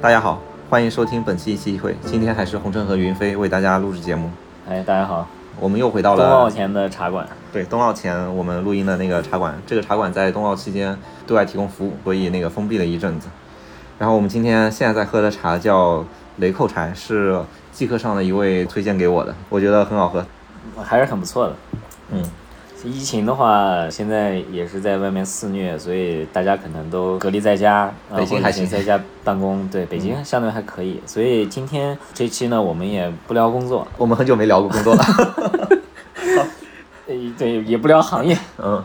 [0.00, 1.96] 大家好，欢迎收听本期一期一会。
[2.04, 4.30] 今天还是红尘和云飞为大家录制节目。
[4.68, 5.26] 哎，大家好，
[5.58, 7.28] 我们又回到了冬奥前的茶馆。
[7.52, 9.60] 对冬奥前我们录音的那个茶馆。
[9.66, 13.26] 这个茶馆在冬奥期间对外提供服务，所以那个封闭了一阵子。
[13.98, 16.04] 然后我们今天现在在喝的茶叫
[16.36, 17.36] 雷扣茶，是
[17.72, 20.24] 季客上的一位推荐给我的，我觉得很好喝。
[20.80, 21.56] 还是很不错的。
[22.12, 22.22] 嗯，
[22.84, 29.68] 疫情的话，现在也是在外面肆虐，所以大家可能都隔离在家，北京还行是在家办公。
[29.68, 30.98] 对，北京相对还可以。
[31.04, 35.04] 所以今天这期呢，我们也不聊工作，我们很久没聊过工作了。
[37.06, 38.82] 呃，对，也不聊行业，嗯，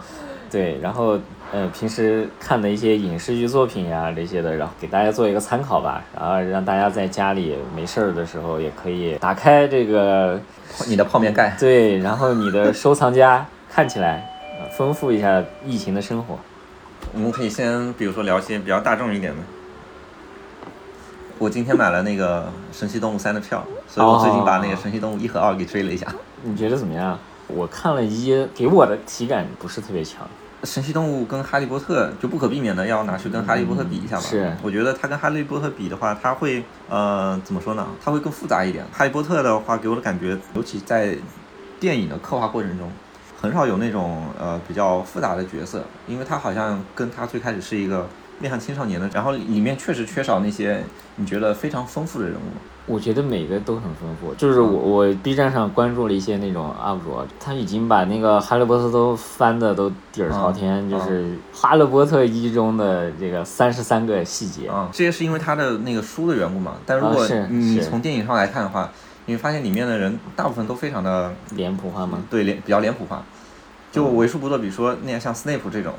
[0.52, 1.18] 对，然后
[1.54, 10.40] 呃，平时看的一些影视剧作品呀、这些的，然后给大家做一个参考吧，然后让大家在家里没事儿的时候也可以打开这个
[10.88, 11.56] 你的泡面盖。
[11.58, 16.38] 对，然后你的收藏夹看起来，呃丰富一下疫情的生活。
[17.14, 19.40] 我们可以先比如说聊一些比较大众一点的。
[21.40, 26.08] 我今天买了那个《神奇动物三》的票，所以我最近把那个《神奇动物一》和二给追了一下。
[26.44, 27.18] 你觉得怎么样？
[27.48, 30.28] 我看了一，给我的体感不是特别强。
[30.64, 34.22] 神奇动物跟哈利波特就不可避免的要拿去跟哈利波特比一下嘛。
[34.22, 37.86] 是我觉得它跟哈利波特比的话，它会呃怎么说呢？
[38.02, 38.86] 它会更复杂一点。
[38.94, 41.18] 哈利波特的话给我的感觉，尤其在
[41.80, 42.90] 电影的刻画过程中，
[43.42, 48.08] 很少有那种呃比较复杂的角色，因为它好像跟它最开始是一个
[48.40, 50.84] 面向青少年的，然后里面确实缺少那些
[51.16, 52.40] 你觉得非常丰富的人物。
[52.86, 64.68] 我觉得每个都很丰富，就是我我 B 站上关注了一些那种 UP 主，他已经把那个哈利波特都翻的都底儿朝天，嗯就是哈利波特一中的这个三十三个细节。
[64.68, 66.74] 啊，这也是因为他的那个书的缘故嘛。
[66.86, 68.92] 但如果你从电影上来看的话，
[69.28, 72.22] 你会发现里面的人大部分都非常的脸谱化嘛？
[72.30, 73.24] 对脸比较脸谱化，
[73.94, 75.94] 就为数不多，比如说那样像斯内普这种，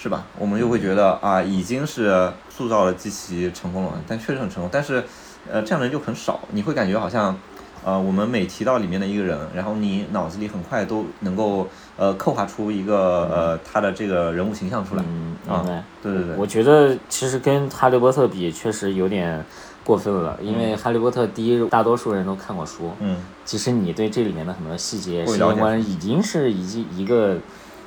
[0.00, 0.24] 是吧？
[0.38, 4.70] 我们就会觉得啊，已经是塑造了极其成功了，但确实很成功。
[4.72, 5.02] 但是，
[5.50, 7.36] 呃，这样的人就很少，你会感觉好像，
[7.84, 11.66] 呃，我们每提到里面的一个人，然后你脑子里很快都能够
[11.96, 15.02] 呃刻画出一个呃他的这个人物形象出来。
[15.04, 15.84] 嗯，啊明白。
[16.00, 19.44] 对对对，我觉得其实跟哈利波特比，确实有点
[19.84, 27.38] 过分了，因为哈利波特第一，大多数人都看过书，嗯其实你对这里面的很多细节、世界观已经是已经一个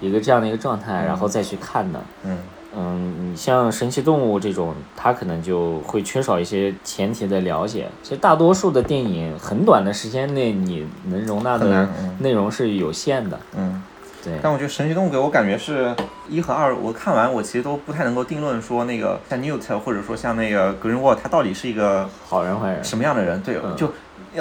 [0.01, 2.01] 一个这样的一个状态，然后再去看的。
[2.25, 2.38] 嗯
[2.75, 7.88] 嗯，你像神奇动物这种，它可能就会缺少一些前提的了解。
[8.01, 11.88] 其实大多数的电影，很短的时间内你能容纳的
[12.19, 13.40] 内容是有限的。
[13.56, 13.84] 嗯。
[14.23, 15.95] 对，但我觉得神奇动物给我感觉是
[16.29, 22.84] 一和二，我看完我其实都不太能够定论说那个像 Newt 或者说像那个 Greenwald 他到底是一个好人坏人。
[22.84, 23.41] 什么样的人？
[23.41, 23.91] 对，嗯就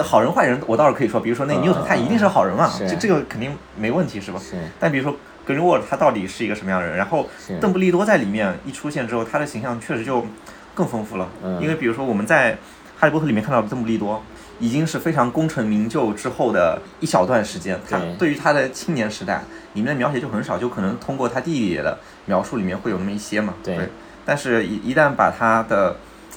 [0.03, 4.39] 好人坏人我倒是可以说，比如说那嗯 Newt 他一定是好人嘛，就这这个肯定没问题是吧？
[4.39, 6.95] 是但比如说 Greenwald 他到底是一个什么样的人？
[6.97, 7.27] 然后
[7.59, 10.25] 邓布利多在里面一出现之后，他的形象确实就
[10.73, 11.27] 更丰富了。
[11.43, 12.53] 嗯因为比如说我们在
[12.99, 14.21] 《哈利波特》里面看到的邓布利多，
[14.59, 19.41] 已经是非常功成名就之后的一小段时间，他对对于他的青年时代
[19.73, 23.55] 里面的描写就很少，就可能通过他弟弟的描述里面会有那么一些嘛。
[23.63, 23.89] 对
[24.23, 25.95] 但是一一旦把他的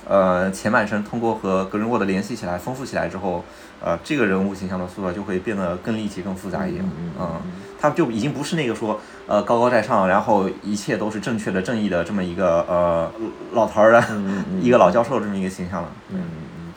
[0.09, 3.45] 呃前半生通过和格林沃德联系起来，丰富起来之后，
[3.85, 6.83] 呃，这个人物形象的塑造就会变得更立体、更复杂一点。
[6.83, 13.13] 嗯嗯嗯嗯，他就已经不是那个说呃高高在上，然后一切都是正确的、正义的这么一个呃
[13.53, 15.89] 老头儿的、嗯嗯 一个老教授这么一个形象了。
[16.11, 16.23] 嗯，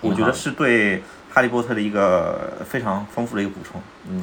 [0.01, 1.01] 我觉得是对
[1.31, 3.81] 哈利波特的一个非常丰富的一个补充。
[4.09, 4.22] 嗯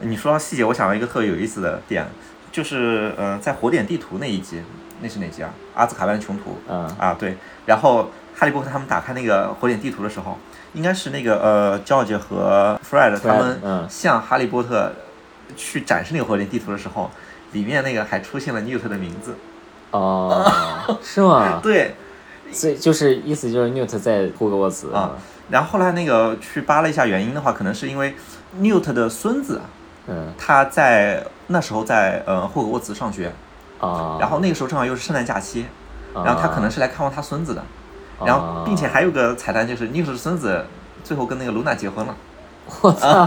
[0.00, 2.06] 你说到细节，我想到一个特别有意思的点，
[2.52, 4.62] 就是呃，在火点地图那一集，
[5.02, 5.50] 那是哪集啊？
[5.74, 6.56] 阿兹卡班穷途。
[6.68, 7.36] 嗯啊，对。
[7.66, 8.08] 然后
[8.38, 10.38] 哈利波特他们打开那个火点地图的时候，
[10.74, 14.92] 应该是那个呃，George 和 Fred 他们嗯向哈利波特
[15.56, 17.10] 去展示那个火点地图的时候，
[17.52, 19.34] 里面那个还出现了 Newt 的名字。
[19.90, 21.60] 哦， 是吗？
[21.62, 21.94] 对。
[22.50, 25.12] 所以就是意思就是 Newt 在霍格沃茨啊，
[25.50, 28.14] 然后后来那个去扒了一下原因的话，可能是因为
[28.58, 29.60] Newt 的孙子
[30.06, 33.30] 嗯他在那时候在呃霍格沃茨上学，
[33.80, 35.66] 啊，然后那个时候正好又是圣诞假期，
[36.14, 37.62] 啊然后他可能是来看望他孙子的，
[38.24, 40.64] 然后并且还有个彩蛋就是 Newt 的孙子
[41.04, 42.14] 最后跟那个露娜结婚了。
[42.80, 43.26] 我操，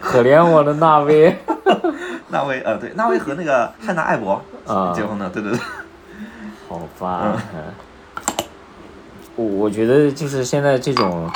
[0.00, 1.36] 可怜我的纳威。
[2.30, 4.92] 纳威呃对，纳威和那个汉娜艾博啊。
[4.94, 5.60] 结婚了，对对对，
[6.68, 7.40] 好吧。
[9.36, 11.30] 我我觉得就是现在这种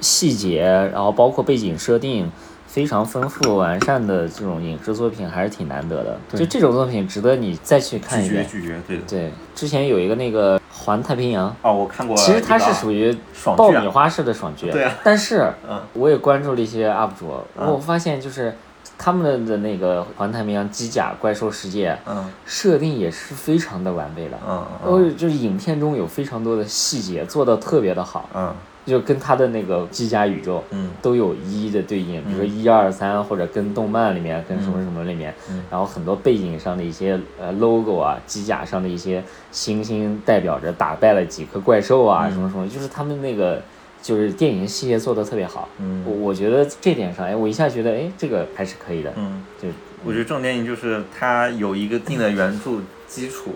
[0.00, 2.30] 细节，然后包括背景设定
[2.78, 6.16] 非常丰富完善的这种影视作品，还是挺难得的。
[6.38, 8.44] 就这种作品值得你再去看一遍。
[8.44, 9.02] 绝拒绝，对的。
[9.08, 13.12] 对，之前有一个那个《环太平洋》，哦，我看过其实它是属于
[13.56, 18.54] 爆米花式的爽剧，对啊但是嗯我也关注了一些 UP 主，嗯我发现就是
[18.96, 24.38] 他们的那个环太平洋机甲怪兽世界嗯设定也是非常的完备的，
[25.16, 28.54] 就是影片中有非常多的细节做的特别的好，嗯
[28.88, 30.90] 就跟他的那个机甲宇宙嗯。
[31.00, 35.62] 都有一一的对应，比如说一二三或者跟动漫里面跟什么什么里面，嗯。
[35.70, 42.32] 然后很多背景上的一些呃 logo 啊，机甲上的一些星星代表着打败了几颗怪兽啊，嗯。
[42.32, 43.62] 什么什么，就是他们那个
[44.02, 46.04] 就是电影细节做的特别好，嗯。
[46.06, 49.68] 我我觉得这点上，哎，我一下觉得哎这个还是可以的，嗯，就
[50.04, 53.50] 我觉得这种电影就是它有一个定的原著基础，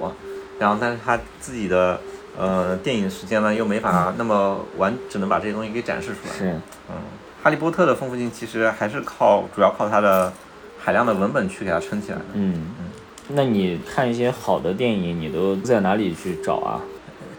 [0.58, 2.00] 然后但是它自己的
[2.38, 6.34] 呃电影时间呢又没法那么完整的把这些东西给展示出来。
[6.34, 6.44] 是
[6.88, 6.96] 嗯，
[7.42, 10.32] 哈利波特的丰富性其实还是靠主要靠它的
[10.78, 12.24] 海量的文本去给它撑起来的。
[12.34, 12.70] 嗯。
[13.28, 16.80] 那你看一些好的电影，你都在哪里去找啊？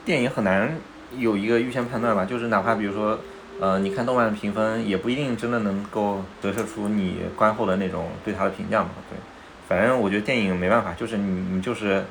[0.05, 0.75] 电影很难
[1.17, 3.19] 有一个预先判断吧，就是哪怕比如说，
[3.59, 8.89] 呃，你看动漫的评分，也不一定真的能够折射出你观后的那种对它的评价嘛。
[9.09, 9.17] 对，
[9.67, 12.03] 反正我觉得电影没办法，就是你你就是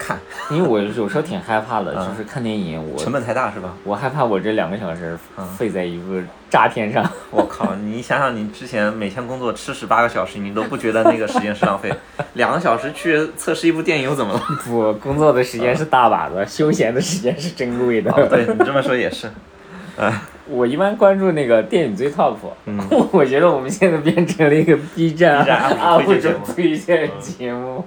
[0.00, 0.18] 看，
[0.50, 3.74] 因为我有时候挺害怕的，嗯就是看电影，我成本太大是吧？
[3.84, 7.04] 我害怕我这两个小时嗯费在一个诈骗上。
[7.30, 11.92] 我靠，你想想你之前每天工作吃十八个小时，你都不觉得那个时间是浪费，
[12.32, 14.40] 两个小时去测试一部电影又怎么了？
[14.64, 18.10] 不，工作的时间是大把的，休闲的时间是珍贵的。
[18.12, 19.30] 哦，对你这么说也是，
[20.48, 22.78] 我一般关注那个电影最 top，、嗯
[23.12, 27.84] 我觉得我们现在变成了一个 B 站 UP 主推荐节目。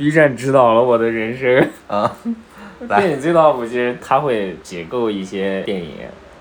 [0.00, 1.68] B 站指导了我的人生。
[1.86, 2.10] 啊，
[2.88, 5.90] 电影最 top 其实他会解构一些电影，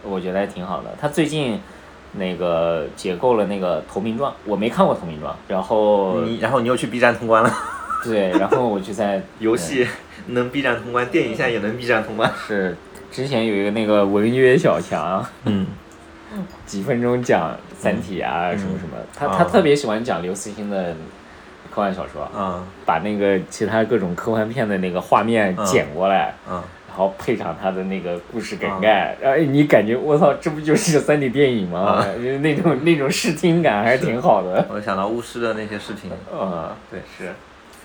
[0.01, 0.95] 我觉得还挺好的。
[0.97, 1.59] 他最近
[2.13, 7.53] 那个解构了那个《投名状》，我没看过《投名状》，然后你然后你又去 B 站通关了，
[8.01, 9.85] 对，然后我就在 游戏
[10.27, 12.31] 能 B 站通关，电影现在也能 B 站通关。
[12.47, 12.77] 是
[13.11, 15.67] 之前有一个那个文约小强，嗯
[16.65, 20.95] 几分钟讲《三体》啊，什么什么，他啊他特别喜欢讲刘慈欣的
[21.71, 31.79] 科幻小说，嗯把那个其他各种科幻片的那个画面嗯剪过来，嗯然后配上他的那个故事梗概，然后哎你感觉我操，这不就是三体电影吗？
[31.79, 34.65] 啊就是那种那种视听感还是挺好的。
[34.69, 37.31] 我想到巫师的那些视频，嗯，对，是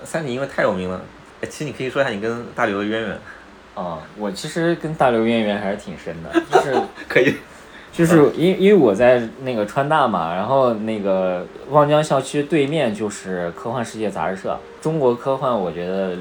[0.03, 1.01] 三体因为太有名了。
[1.43, 3.19] 哎，其实你可以说一下你跟大刘的渊源。
[3.75, 7.35] 啊，我其实跟大刘渊源还是挺深的，就是 可以。
[7.95, 14.59] 就是因因为我在那个川大嘛，然后那个望江校区对面就是科幻世界杂志社。
[14.83, 16.17] 中国科幻，我觉得，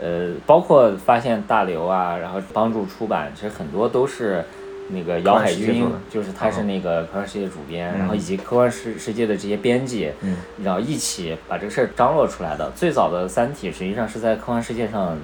[0.00, 4.42] 呃，包括发现大刘啊，然后帮助出版，其实很多都是
[4.88, 12.72] 那个姚海军就是他是那个科幻世界主编，嗯然后以及科幻世世界的这些编辑，嗯然后一起把这个事儿张罗出来的。
[12.74, 15.16] 最早的《三体》实际上是在科幻世界上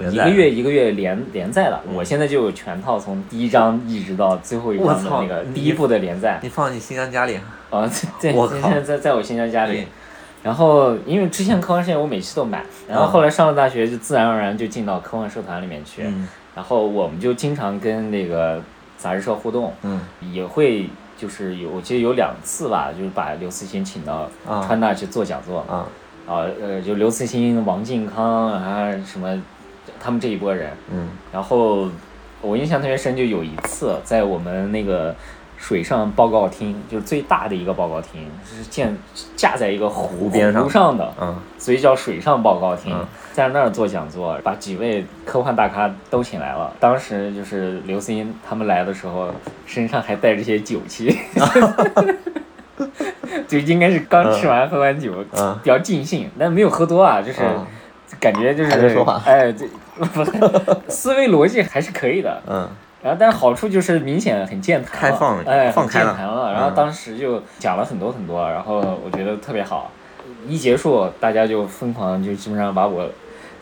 [0.00, 7.38] 一个月一个月连连载的，我现在就有全套，从第一章一直到最后一章的那个第一部的连载你放你新疆家里。
[7.70, 7.86] 啊，
[8.18, 9.86] 在在现在在在我新疆家里。
[10.42, 18.60] 然后因为之前科幻世界我每期都买，然后嗯后来上了大学就自然而然就进到科幻社团里面去，嗯然后我们就经常跟那个
[18.98, 20.00] 杂志社互动，嗯
[20.32, 25.86] 也会就是有我记得有两次吧，就是把刘慈欣请到啊川大去做讲座，啊
[26.26, 29.40] 啊呃就刘慈欣、王靖康啊什么
[30.00, 31.08] 他们这一波人，嗯。
[31.32, 31.88] 然后
[32.40, 35.14] 我印象特别深，就有一次在我们那个
[35.56, 38.96] 水上报告厅，就是最大的一个报告厅，是建
[39.36, 40.62] 架在一个湖湖边上。
[40.62, 41.36] 湖上的，嗯。
[41.58, 43.06] 所以叫水上报告厅嗯。
[43.32, 46.70] 在那儿做讲座，把几位科幻大咖都请来了。
[46.78, 49.28] 当时就是刘慈欣他们来的时候，
[49.64, 51.18] 身上还带着些酒气，
[53.48, 55.58] 就应该是刚吃完喝完酒，嗯。
[55.62, 57.66] 比较尽兴，但没有喝多啊，就是嗯
[58.20, 59.66] 感觉就是说话哎，这
[59.96, 60.24] 不
[60.88, 62.40] 思维逻辑还是可以的。
[62.48, 62.68] 嗯
[63.02, 66.52] 然后，但是好处就是明显很健谈了，开放哎，很放开了健谈了。
[66.52, 69.90] 然后嗯当时就讲了很多很多，然后我觉得特别好。
[70.46, 73.08] 一结束，大家就疯狂，就基本上把我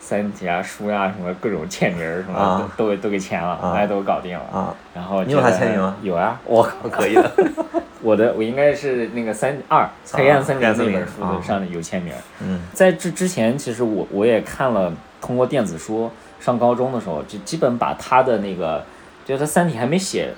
[0.01, 4.43] 三体啊、书呀、什么各种签名儿什么都都都给签了，啊大家都搞定了。
[4.51, 7.31] 啊，然后你有他签名吗有啊，我靠，可以的。
[8.01, 9.83] 我的我应该是那个三二
[10.17, 12.17] 《黑暗森林黑暗》森林那本书上有签名儿。
[12.41, 14.91] 嗯在这之前，其实我我也看了，
[15.21, 18.83] 通过电子书，上高中的时候就基本把他的那个，
[19.23, 20.33] 就是他《三体》还没写，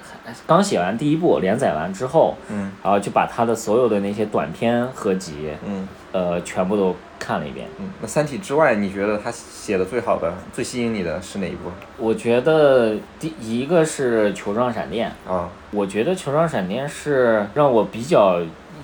[0.46, 6.94] 刚写完第一部，连载完之后，嗯然后就把他的所有的那些短篇合集，嗯呃，全部都
[7.24, 7.68] 看了一遍。
[7.80, 7.90] 嗯。
[8.02, 11.72] 那《三体》之外，你觉得他写的最好的、最吸引你的是哪一部？
[11.98, 15.50] 我觉得第一个是《球状闪电》，啊。
[15.72, 18.42] 我觉得《球状闪电》是让我比较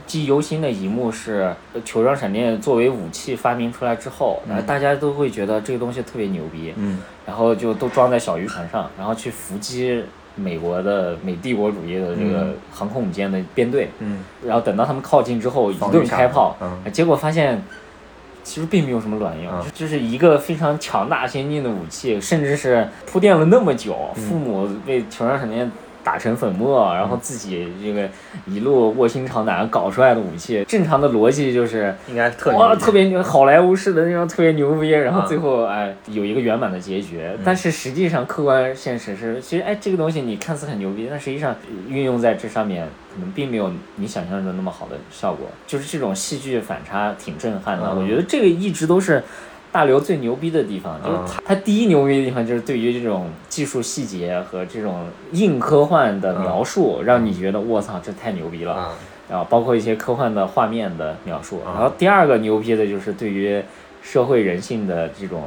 [0.08, 7.01] 记忆犹新的一幕是，呃球状闪电作为武器发明出来之后，然后大家都会觉得这个东西特别牛逼，嗯。
[7.27, 10.03] 然后就都装在小渔船上，然后去伏击
[10.34, 12.55] 美国的美帝国主义的这个嗯。
[12.72, 14.24] 航空母舰的编队，嗯。
[14.43, 16.91] 然后等到他们靠近之后一顿开炮，嗯。
[16.91, 17.62] 结果发现
[18.43, 19.63] 其实并没有什么卵用，嗯。
[19.65, 24.24] 就就是一个非常强大先进的武器，甚至是铺垫了那么久，嗯。
[24.24, 25.69] 父母为求生闪电
[26.10, 28.10] 打成粉末，然后自己这个
[28.48, 31.94] 一路卧薪尝胆搞出来的武器，正常的逻辑就是。
[32.08, 37.22] 应该特哇，牛逼特别牛，好莱坞式的那种特别牛逼，然后嗯最后哎有一个圆满的结局。
[37.46, 45.48] 但是实际上客观现实是，其实哎这个东西你看似很牛逼，但实际上呃运用在这上面可能并没有你想象的那么好的效果。
[45.68, 49.22] 就是这种戏剧反差挺震撼的，嗯我觉得这个一直都是。
[49.72, 58.74] 大刘最牛逼的地方就是嗯他，他第一牛逼的地方就是对于这种技术细节和这种硬科幻的描述，让你觉得我操，这太牛逼了。
[58.74, 58.96] 啊
[59.30, 61.62] 然后包括一些科幻的画面的描述。
[61.64, 63.62] 啊然后第二个牛逼的就是对于
[64.02, 65.44] 社会人性的这种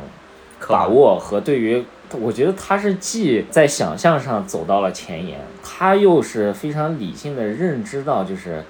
[0.69, 1.85] 把握和对于，
[2.21, 8.63] 我觉得他是既在想象上走到了前沿，他又是非常理性的认知到就是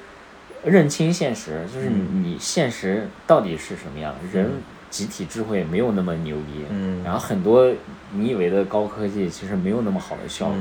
[0.65, 4.51] 认清现实，就是你现实到底是什么样，人
[4.93, 6.67] 集体智慧没有那么牛逼。
[6.71, 7.73] 嗯然后很多
[8.13, 10.57] 你以为的高科技其实没有那么好的效果，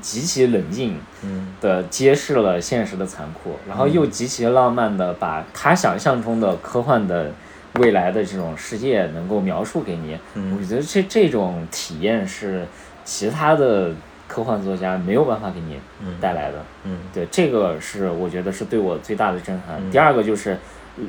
[0.00, 7.32] 极其冷静，嗯的揭示了现实的残酷，然后又极其浪漫的把他想象中的科幻的
[7.80, 10.18] 未来的这种世界能够描述给你。
[10.34, 12.66] 嗯我觉得这这种体验是
[13.04, 13.90] 其他的
[14.28, 16.64] 科幻作家没有办法给你嗯带来的。
[16.84, 19.76] 嗯对，这个是我觉得是对我最大的震撼。
[19.80, 20.58] 嗯第二个就是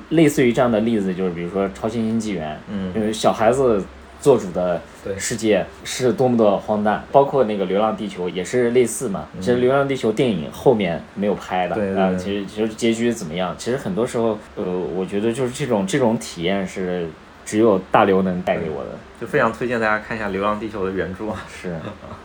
[0.09, 3.83] 类似于这样的例子，就是比如说《超新星纪元》，因嗯为小孩子
[4.19, 4.81] 做主的
[5.17, 9.27] 世界是多么的荒诞，包括那个《流浪地球》也是类似嘛。
[9.39, 13.53] 其实《流浪地球》电影后面没有拍的，啊、其实其实结局怎么样？
[13.57, 14.63] 其实很多时候，呃，
[14.95, 17.07] 我觉得就是这种这种体验是
[17.43, 18.91] 只有大刘能带给我的。
[19.19, 21.25] 就非常推荐大家看一下《流浪地球》的原著。
[21.50, 21.75] 是，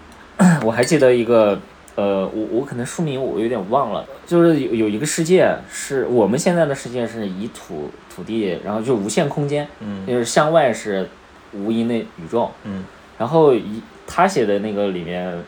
[0.65, 1.59] 我还记得一个，
[1.99, 10.07] 呃，我我可能书名我有点忘了，就是有有一个世界是我们现在的世界是以土土地，然后就无限空间，嗯。
[10.07, 11.09] 就是向外是
[11.53, 12.85] 无垠的宇宙，嗯。
[13.19, 15.43] 然后一他写的那个里面，呃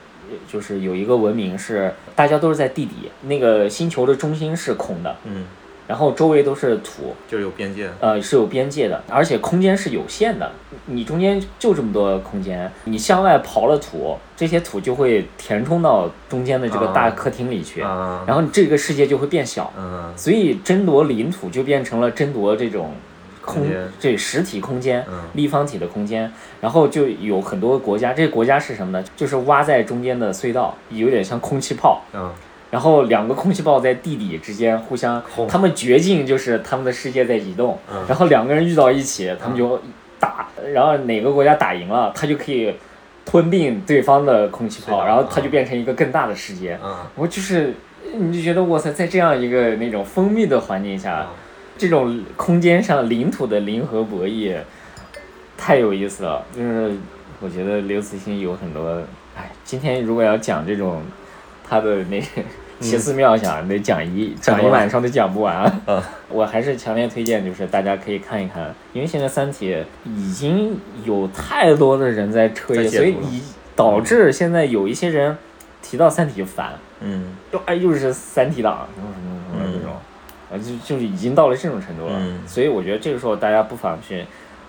[0.49, 5.45] 就是有一个文明是大家都是在地底，那个星球的中心是空的，嗯，
[5.91, 7.91] 然后周围都是土，就是有边界。
[7.99, 10.49] 呃，是有边界的，而且空间是有限的。
[10.87, 19.73] 你中间就这么多空间，你向外刨了土，这些土就会填充到中间的这个大啊客厅里去，啊然后你这个世界就会变小。
[19.77, 22.93] 嗯所以争夺领土就变成了争夺这种
[23.45, 23.67] 空
[23.99, 29.05] 这实体空间、嗯立方体的空间，然后就有很多国家，这个国家是什么呢？
[29.17, 32.01] 就是挖在中间的隧道，有点像空气炮。
[32.15, 32.31] 嗯
[32.71, 38.05] 然后两个空气炮在地底之间互相，他们绝境就是他们的世界在移动，嗯。
[38.09, 39.81] 然后两个人遇到一起，他们就
[40.19, 42.73] 打，然后哪个国家打赢了，他就可以
[43.25, 46.79] 吞并对方的空气炮，然后他就变成一个更大的世界。
[46.83, 46.97] 嗯。
[47.17, 47.75] 我就是，
[48.15, 51.37] 你就觉得哇塞，在这样一个那种封闭的环境下，嗯。
[51.77, 54.55] 这种空间上领土的零和博弈，
[55.57, 56.45] 太有意思了。
[56.55, 56.93] 就是
[57.41, 59.03] 我觉得刘慈欣有很多，
[59.35, 61.01] 哎，今天如果要讲这种
[61.71, 62.27] 他的那个
[62.81, 65.81] 奇思妙想，得讲一讲一晚上都讲不完啊。
[65.87, 66.03] 嗯。
[66.29, 69.73] 我还是强烈推荐，就是大家可以看一看，因为现在《三体》
[70.05, 73.23] 已经有太多的人在吹，在解读了。
[73.23, 73.43] 所以以
[73.77, 75.39] 导致现在有一些人
[75.81, 77.37] 提到《三体》就烦，嗯。
[77.53, 79.95] 就哎又是三体党什么什么什么这种，
[80.51, 82.15] 啊就就已经到了这种程度了。
[82.17, 82.41] 嗯。
[82.49, 84.25] 所以我觉得这个时候大家不妨去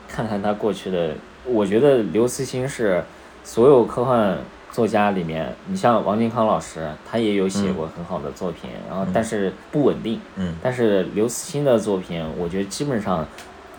[0.08, 1.16] 看看他过去的。
[1.44, 3.04] 我觉得刘慈欣是
[3.44, 4.38] 所有科幻
[4.72, 10.20] 作家里面，你像王靖康老师，他也有写过很好的作品，然后但是不稳定。
[10.38, 13.26] 嗯但是刘慈欣的作品，我觉得基本上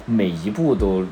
[0.05, 1.05] 每一部都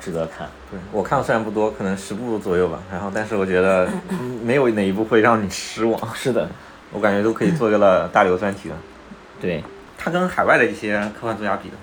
[0.00, 0.46] 值得看。
[0.70, 6.48] 对我看的虽然不多，可能十部左右吧，然后但是我觉得嗯没有哪一部会让你失望，是的，
[6.92, 8.76] 我感觉都可以做一个了大刘专题了。
[9.40, 9.64] 对，
[9.96, 11.74] 他跟海外的一些科幻作家比的，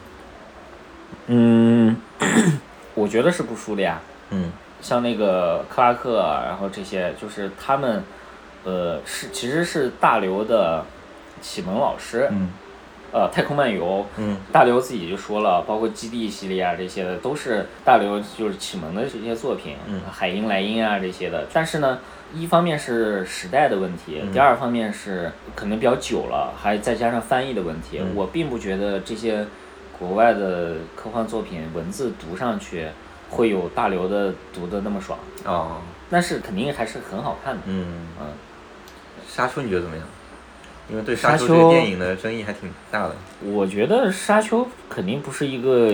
[1.27, 1.97] 嗯，
[2.95, 3.99] 我觉得是不输的呀。
[4.29, 8.03] 嗯像那个克拉克啊，然后这些就是他们，
[8.63, 10.83] 呃，是其实是大刘的
[11.41, 12.27] 启蒙老师。
[12.31, 12.49] 嗯
[13.11, 21.43] 呃，太空漫游，嗯大刘自己就说了，包括基地系列啊这些的，都是大刘就是启蒙的这些作品，嗯海鹰、莱茵啊这些的。
[21.51, 21.97] 但是呢，
[22.35, 27.97] 一方面是时代的问题，嗯第二方面是可能比较久了，还再加上翻译的问题。
[27.97, 29.43] 嗯我并不觉得这些
[29.97, 32.89] 国外的科幻作品文字读上去
[33.29, 35.77] 会有大刘的读的那么爽，哦
[36.09, 37.61] 但是肯定还是很好看的。
[37.67, 38.27] 嗯，嗯，
[39.27, 40.05] 沙丘你觉得怎么样？
[40.89, 43.15] 因为对沙丘沙丘这个电影的争议还挺大的。
[43.43, 45.93] 我觉得《沙丘》肯定不是一个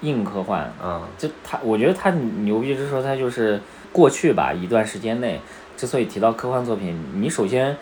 [0.00, 3.60] 硬科幻，啊，就它，我觉得它牛逼之处，它就是
[3.92, 5.38] 过去吧一段时间内，
[5.76, 7.76] 之所以提到科幻作品，你首先。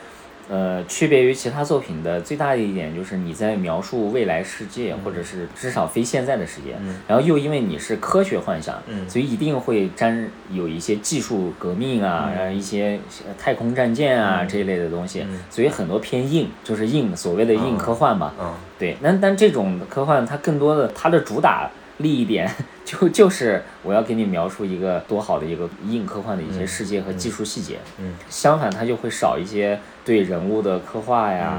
[0.50, 6.74] 呃，区别于其他作品的最大的一点就是你在描述未来世界，或者是至少非现在的世界。
[7.06, 12.98] 然后又因为你是科学幻想，所以一定会沾有一些技术革命啊，然后一些
[13.38, 15.24] 太空战舰啊这一类的东西。
[15.48, 18.32] 所以很多偏硬，就是硬所谓的硬科幻嘛。
[18.76, 21.70] 对，那但这种科幻它更多的它的主打。
[22.00, 22.50] 利益点
[22.82, 27.76] 就就是我要给你描述一个多好的一个硬科幻的一些世界和技术细节。
[27.98, 29.78] 嗯，相反，它就会少一些
[30.10, 31.56] 对人物的刻画呀。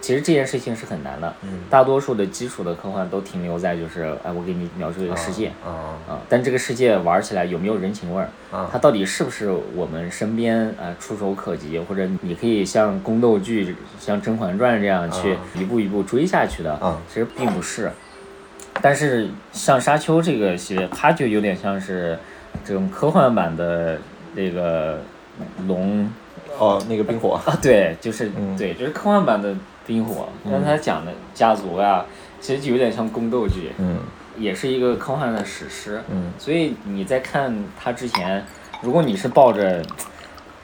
[0.00, 1.34] 其实这件事情是很难的。
[1.42, 5.48] 嗯，大多数的基础的科幻都停留在就是哎，我给你描述一个世界。
[5.62, 6.18] 啊啊！
[6.26, 8.66] 但这个世界玩起来有没有人情味儿？
[8.72, 16.72] 它到底是不是我们身边啊触手可及，或者你可以像宫斗剧、像《甄嬛传》这样去一步一步追下去的？
[16.76, 17.92] 啊，其实并不是。
[18.80, 22.18] 但是像沙丘这个系列，它就有点像是
[22.64, 23.98] 这种科幻版的
[24.34, 24.98] 那个
[25.66, 26.10] 龙
[26.60, 29.52] 哦，那个冰火啊，对，就是对，就是科幻版的
[29.86, 30.28] 冰火。
[30.44, 32.04] 刚才讲的家族啊，
[32.40, 33.98] 其实就有点像宫斗剧，嗯，
[34.36, 36.30] 也是一个科幻的史诗，嗯。
[36.38, 38.44] 所以你在看它之前，
[38.82, 39.82] 如果你是抱着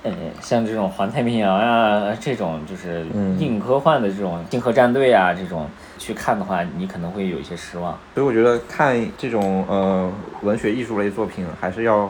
[0.03, 3.05] 呃像这种环太平洋呀这种就是
[3.38, 5.67] 硬科幻的这种星河战队啊这种。
[5.99, 7.99] 去看的话，你可能会有一些失望。
[8.15, 10.12] 所以我觉得看这种呃
[10.43, 12.09] 文学艺术类作品，还是要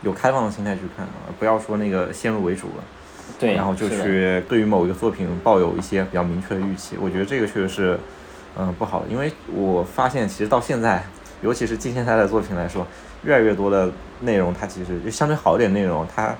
[0.00, 1.06] 有开放的心态去看，
[1.38, 2.82] 不要说那个先入为主了。
[3.38, 3.54] 对。
[3.54, 7.98] 然后就去对于某一个作品抱有一些比较明确的预期，我觉得这个确实是
[8.56, 9.06] 嗯不好的。
[9.08, 11.04] 因为我发现其实到现在，
[11.42, 12.86] 尤其是近现代的作品来说，
[13.24, 13.90] 越来越多的
[14.20, 16.34] 内容它其实就相对好一点内容，它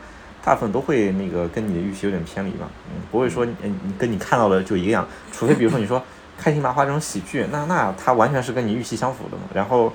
[0.44, 6.02] 大部分都会那个跟你的预期有点偏离嘛，嗯，不会说嗯跟你看到的就一样，除非比如说你说。
[6.40, 9.42] 开心麻花这种喜剧，那那它完全是跟你预期相符的嘛。
[9.52, 9.92] 然后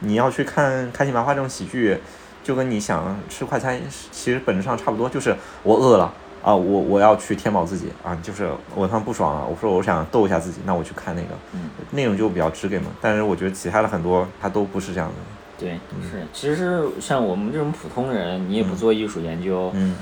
[0.00, 1.96] 你要去看开心麻花这种喜剧，
[2.44, 3.80] 就跟你想吃快餐，
[4.12, 6.12] 其实本质上差不多，就是我饿了
[6.46, 12.86] 啊，我我要去填饱自己啊，就是我他妈不爽啊，我说我想逗一下自己，那我去看那个，嗯，那种就比较直给嘛。
[13.00, 15.14] 但是我觉得其他的很多它都不是这样的。
[15.58, 15.72] 对，
[16.08, 19.96] 是，其实像我们这种普通人，你也不做艺术研究，嗯，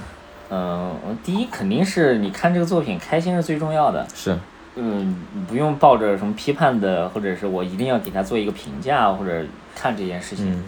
[0.50, 4.06] 嗯，第一肯定是你看这个作品开心是最重要的。
[4.14, 4.38] 是。
[4.76, 5.16] 嗯，
[5.48, 9.42] 不用抱着什么批判的，或者是我一定要给他做一个评价，或者
[9.74, 10.62] 看这件事情。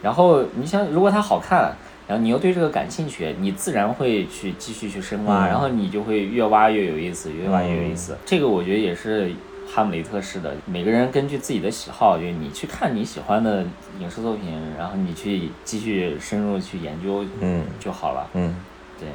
[0.00, 1.76] 然后你想，如果它好看，
[2.08, 8.16] 然后你又对这个感兴趣，你自然会去继续去深挖，然后你就会越挖越有意思，越挖越有意思。
[8.24, 9.30] 这个我觉得也是
[9.70, 13.62] 哈姆雷特式的，每个人根据自己的喜好，就是你去看你喜欢的
[14.00, 18.26] 影视作品，然后你去继续深入去研究，嗯，就好了。
[18.32, 18.56] 嗯，
[18.98, 19.06] 对。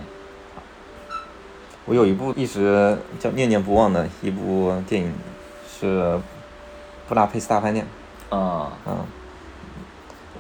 [1.86, 5.12] 我有一部一直叫念念不忘的一部电影，
[5.68, 6.00] 是
[7.10, 7.86] 《布达佩斯大饭店》。
[8.38, 8.72] 啊。
[8.86, 8.98] 嗯。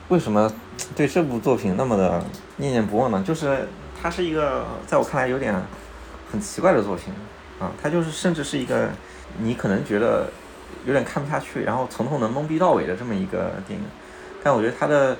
[0.09, 0.49] 为什么
[0.95, 2.23] 对这部作品那么的
[2.57, 3.23] 念念不忘呢？
[3.25, 3.67] 就是
[4.01, 5.53] 它是一个在我看来有点
[6.31, 7.13] 很奇怪的作品
[7.59, 8.89] 啊，它就是甚至是一个
[9.37, 10.29] 你可能觉得
[10.85, 13.85] 有点看不下去，然后从头能懵逼到尾的这么一个电影。
[14.43, 15.17] 但我觉得它的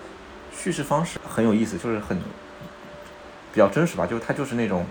[0.55, 4.85] 叙事方式很有意思，就是很比较真实吧，就是它就是那种。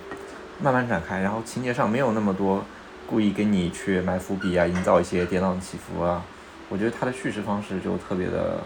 [0.61, 2.65] 慢慢展开，然后情节上没有那么多
[3.09, 6.23] 故意给你去埋伏笔啊，营造一些跌宕起伏啊。
[6.69, 8.61] 我觉得他的叙事方式就特别的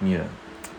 [0.00, 0.26] 迷人。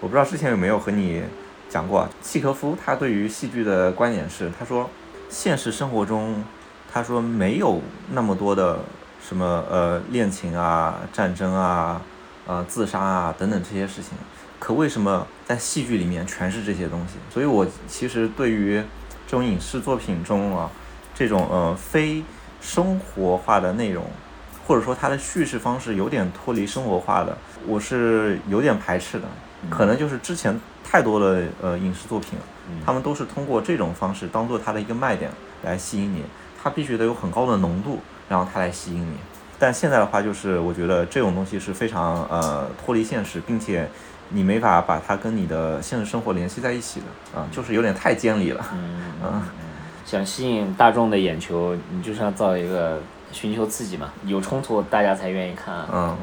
[0.01, 1.23] 我不知道之前有没有和你
[1.69, 4.89] 讲过，契诃夫他对于戏剧的观点是，他说
[5.29, 6.43] 现实生活中，
[6.91, 7.79] 他说没有
[8.11, 8.79] 那么多的
[9.25, 12.01] 什么呃恋情啊、战争啊、
[12.45, 14.17] 呃自杀啊等等这些事情，
[14.59, 17.13] 可为什么在戏剧里面全是这些东西？
[17.31, 18.83] 所以我其实对于。
[19.27, 20.69] 这种影视作品中啊，
[21.15, 22.21] 这种呃非
[22.59, 24.03] 生活化的内容，
[24.67, 29.25] 或者说它的叙事方式有点脱离生活化的，我是有点排斥的。
[29.69, 32.31] 可能就是之前太多的呃影视作品，
[32.85, 35.31] 他们都是通过这种方式当做它的一个卖点
[35.63, 36.23] 来吸引你，
[36.61, 39.15] 它必须得有很高的浓度，然后它来吸引你。
[39.59, 43.87] 但现在的话，就是我觉得这种东西是非常呃脱离现实，并且。
[44.33, 48.65] 你没法把它跟你的现实生活联系在一起的啊，就是有点太尖利了。
[48.73, 49.41] 嗯嗯，
[50.05, 52.97] 想吸引大众的眼球，你就是要造一个
[53.33, 55.85] 寻求刺激嘛，有冲突大家才愿意看。
[55.91, 56.15] 嗯。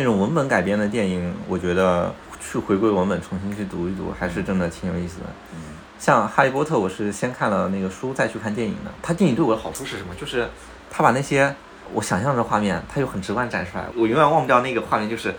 [0.00, 2.10] 那种文本改编的电影，我觉得
[2.40, 5.26] 去回归文本重新去读一读，还是真的挺有意思的。
[5.52, 5.60] 嗯。
[5.98, 8.90] 像《哈利波特》，我是先看了那个书再去看电影的。
[9.02, 10.14] 它电影对我的好处是什么？
[10.18, 10.48] 就是
[10.90, 11.54] 它把那些
[11.92, 13.84] 我想象的画面，它又很直观展示出来。
[13.94, 15.34] 我永远忘不掉那个画面，就是。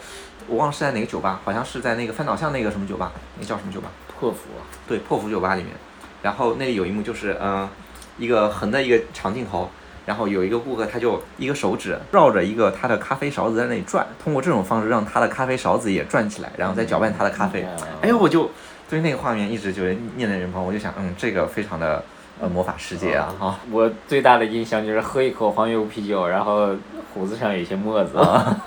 [0.48, 3.90] 我忘了是在哪个酒吧，好像是在那个翻岛巷那个什么酒吧，那叫什么酒吧？
[4.20, 4.40] 破釜。
[4.88, 5.72] 对，破釜酒吧里面。
[6.24, 7.70] 然后那里有一幕就是，嗯，
[8.18, 9.70] 一个横的一个长镜头，
[10.12, 17.66] 然然后有一个顾客他就一个手指绕着一个他的咖啡勺子在那里转，通过这种方式让他的咖啡勺子也转起来，然后再搅拌他的咖啡。
[18.02, 18.52] 哎呦，我就
[18.90, 22.04] 对那个画面一直就念念人旁，我就想，嗯，这个非常的
[22.42, 23.58] 呃魔法世界啊哈。
[23.72, 26.76] 我最大的印象就是喝一口黄油啤酒，然后
[27.14, 28.62] 胡子上有些沫子啊。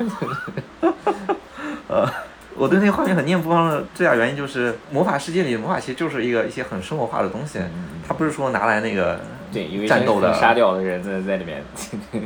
[1.89, 2.09] 呃。
[2.57, 7.59] 我对那个画面很念不忘的最大原因就是魔法世界里的魔法其实就是一个一些很生活化的东西，
[8.07, 9.21] 它不是说拿来那个
[9.53, 11.63] 对因为战斗的杀掉的人在在里面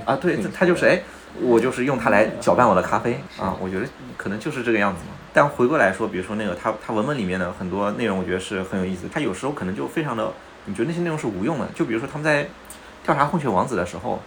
[0.05, 1.01] 啊，对，他就是哎，
[1.41, 5.13] 我就是用它来搅拌我的咖啡啊，我觉得可能就是这个样子嘛。
[5.33, 9.07] 但回过来说，比如说那个他他文本里面的很多内容，我觉得是很有意思。
[9.13, 10.33] 他有时候可能就非常的，
[10.65, 11.67] 你觉得那些内容是无用的。
[11.75, 12.49] 就比如说他们在
[13.05, 14.21] 调查混血王子的时候，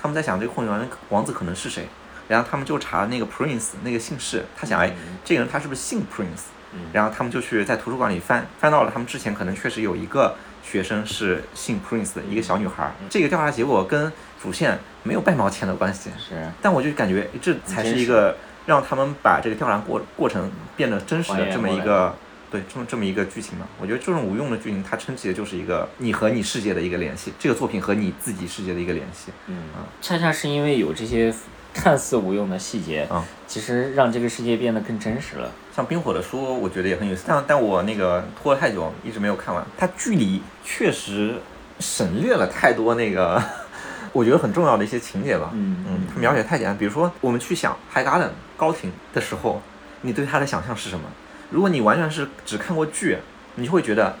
[0.00, 1.86] 他们在想这个混血王王子可能是谁。
[2.26, 4.90] 然后他们就查那个 Prince 那个姓氏，他想，哎，
[5.22, 6.44] 这个人他是不是姓 Prince？
[6.92, 12.92] 然后他们就去在图书馆里翻，翻到了他们之前可能确实有一个学生是姓 Prince 的一个小女孩。
[13.08, 16.10] 这个调查结果跟主线没有半毛钱的关系。
[16.18, 16.50] 是。
[16.60, 22.14] 但我就感觉这才是一个让他们把这个调查过过程变得真实的这么一个，
[22.50, 23.66] 对，这么这么一个剧情嘛。
[23.80, 29.30] 我觉得这种无用的剧情，它撑起的就是一个你和你世界的一个联系，这个作品和你自己世界的一个联系。
[29.46, 31.32] 嗯啊，恰恰是因为有这些。
[31.74, 35.50] 看似无用的细节啊，其实让这个世界变得更真实了。
[35.74, 39.62] 像冰火的书，我觉得也很有意思，但但我那个拖了太久，一直没有看完。
[39.76, 41.34] 它距离确实
[41.80, 43.42] 省略了太多那个
[44.12, 45.50] 我觉得很重要的一些情节吧。
[45.52, 46.78] 嗯嗯，它描写太简单。
[46.78, 49.60] 比如说，我们去想海嘎冷高庭的时候，
[50.02, 51.04] 你对他的想象是什么？
[51.50, 53.18] 如果你完全是只看过剧，
[53.56, 54.16] 你就会觉得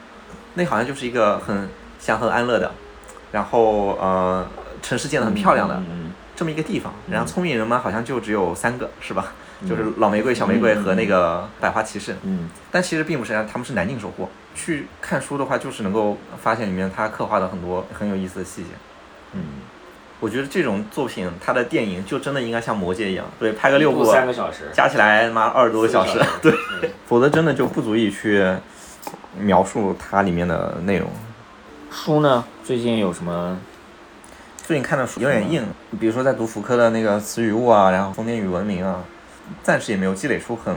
[0.54, 1.68] 那好像就是一个很
[2.00, 2.72] 祥和安乐的，
[3.30, 4.46] 然后呃，
[4.82, 5.80] 城市建得很漂亮的。
[6.36, 9.32] 这么一个地方，然后聪明人嘛，好像就只有三个，是吧？
[9.68, 12.16] 就是老玫瑰、小玫瑰和那个百花骑士。
[12.22, 12.50] 嗯。
[12.70, 14.28] 但其实并不是，他们是南境守护。
[14.54, 18.68] 去看书的话，就是能够发现里面他刻画的很多很有意思的细节。
[19.32, 19.40] 嗯。
[20.20, 26.54] 我觉得这种作品，它的电影就真的应该像《魔戒》一样，对，拍个六部，三个小时，加起来妈二十多个小时，对，
[27.06, 28.42] 否则真的就不足以去
[29.38, 31.10] 描述它里面的内容。
[31.90, 32.42] 书呢？
[32.62, 33.58] 最近有什么？
[34.66, 35.62] 最近看的书有点硬，
[36.00, 39.04] 比如说在读福柯的那个词语物啊，然后疯癫与文明啊，
[39.62, 40.74] 暂时也没有积累出很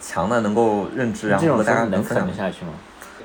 [0.00, 2.70] 强的能够认知，然后和大家能啃得下去吗？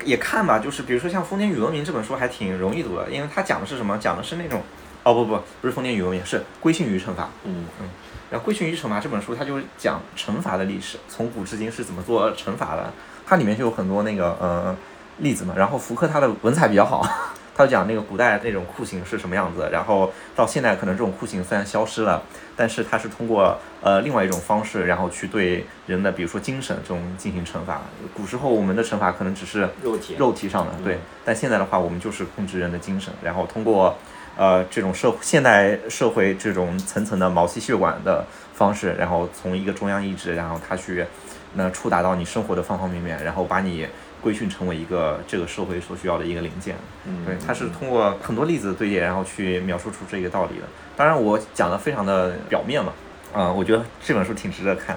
[0.04, 3.96] 也看吧，就是比如说像《疯癫与文明》这本书还挺容易读的，因为它讲的是什么？
[3.98, 4.60] 讲的是那种，
[5.04, 7.22] 哦不不，不是《疯癫与文明》，是《规训与惩罚》。
[7.44, 7.88] 嗯嗯，
[8.32, 12.92] 然后《规训与惩罚》这本书它就是讲惩罚的历史，从古至今是怎么做惩罚的，
[13.24, 14.76] 它里面就有很多那个呃
[15.18, 15.54] 例子嘛。
[15.56, 17.08] 然后福柯他的文采比较好。
[17.56, 22.22] 他就讲那个古代那种酷刑是什么样子，然后到现在可能这种酷刑虽然消失了，
[22.54, 27.80] 但是它是通过呃另外一种方式，然后去对人的比如说精神这种进行惩罚。
[28.14, 33.96] 古时候我们的惩罚可能只是肉体肉体上的，对，但现在的话我们就是控制人的精神，然后通过
[34.36, 41.06] 呃这种社现代社会这种层层的毛细血管的方式，然后从一个中央意志，然后它去
[41.54, 43.88] 那触达到你生活的方方面面，然后把你。
[44.26, 46.74] 规训成为一个这个社会所需要的一个零件，
[47.06, 50.64] 嗯对，它是通过很多例子堆叠，然后去描述出这个道理的。
[50.96, 52.92] 当然，我讲的非常的表面嘛，
[53.32, 54.96] 啊，我觉得这本书挺值得看。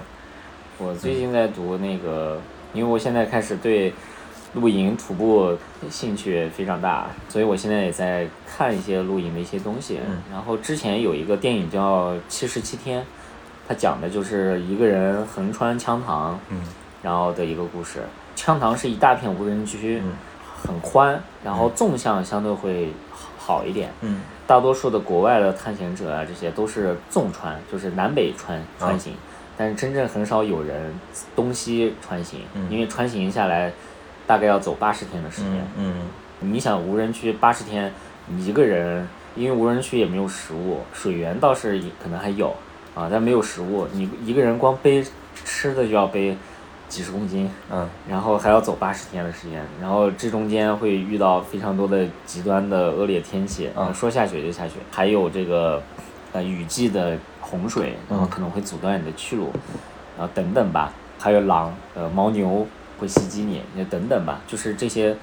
[0.80, 2.42] 我最近在读那个，
[2.74, 3.94] 因为我现在开始对
[4.56, 5.56] 露营、徒步
[5.92, 10.00] 兴趣非常大，所以我现在也在看一些露营的一些东西。
[10.32, 13.02] 然后之前有一个电影叫《七十七天》，
[13.68, 16.64] 它讲的就是一个人横穿羌塘，嗯，
[17.02, 18.00] 然后的一个故事。
[18.36, 20.02] 羌塘是一大片无人区，
[20.64, 22.94] 很宽，然后纵向相对会
[23.38, 23.92] 好一点。
[24.00, 29.14] 嗯，大多数的国外的探险者啊，这些都是纵穿，就是南北穿穿行，
[29.58, 30.98] 但是真正很少有人
[31.36, 33.74] 东西穿行，因为穿行下来
[34.26, 35.68] 大概要走八十天的时间。
[35.76, 35.96] 嗯，
[36.40, 37.92] 你想无人区八十天，
[38.38, 42.56] 一个人，因为无人区也没有食物，水源倒是可能还有
[42.96, 45.06] 啊，但没有食物，你一个人光背
[45.44, 46.38] 吃的就要背。
[46.90, 55.82] 几十公斤，嗯，然后还要走八十天的时间，然后这中间会遇到非常多的极端的恶劣天气，嗯，说下雪就下雪，还有这个，
[56.34, 59.54] 呃，雨季的洪水，然后可能会阻断你的去路，
[60.18, 62.66] 然后等等吧，还有狼，呃，牦牛
[63.00, 65.16] 会袭击你，也等等吧，就是这些，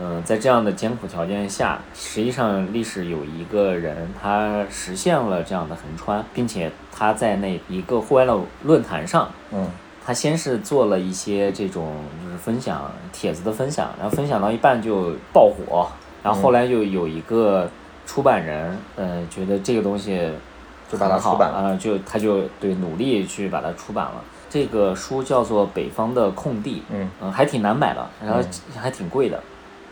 [0.00, 9.70] 嗯，在这样的艰苦条件下，实际上历史有一个人他实现了这样的横穿，并且他在那一个户外的论坛上，嗯。
[10.04, 11.92] 他先是做了一些这种
[12.24, 15.86] 就是分享帖子的分享，然后分享到一半就爆火，
[16.22, 17.68] 然后后来就有一个
[18.04, 20.28] 出版人，呃，觉得这个东西
[20.90, 24.14] 就把它出版了，就他就对努力去把它出版了。
[24.50, 26.82] 这个书叫做《北方的空地》，
[27.22, 28.40] 嗯，还挺难买的，然后
[28.76, 29.40] 还挺贵的，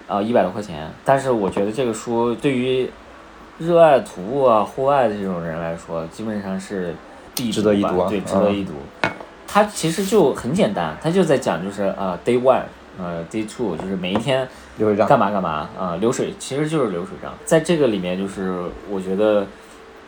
[0.06, 0.90] 啊，一百多块钱。
[1.04, 2.90] 但是我觉得这个书对于
[3.58, 6.94] 热爱徒步啊、户外的这种人来说，基本上是
[7.34, 8.72] 必值得一读啊对，值得一读。
[9.52, 12.62] 它其实就很简单，它就在讲就是啊、d a y one，
[12.98, 15.08] 呃，day two，就是每一天流水账。
[15.08, 17.32] 干嘛干嘛啊、流水其实就是流水账。
[17.44, 19.44] 在这个里面，就是我觉得，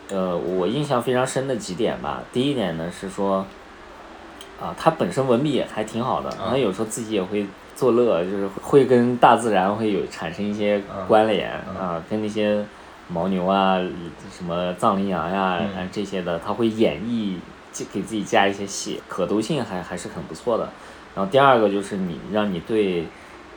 [0.09, 2.23] 呃，我印象非常深的几点吧。
[2.31, 3.45] 第一点呢是说，
[4.61, 12.63] 啊，他本身文笔也还挺好的，然后有时候自己也会作乐，就是会跟大自然会有产生一些关联啊，跟那些
[13.09, 13.77] 牦牛啊、
[14.31, 15.59] 什么藏羚羊呀、啊
[15.91, 17.39] 这些的，他会演绎，就
[17.91, 20.69] 给自己加一些戏，可读性还还是很不错的。
[21.15, 23.05] 然后第二个就是你让你对，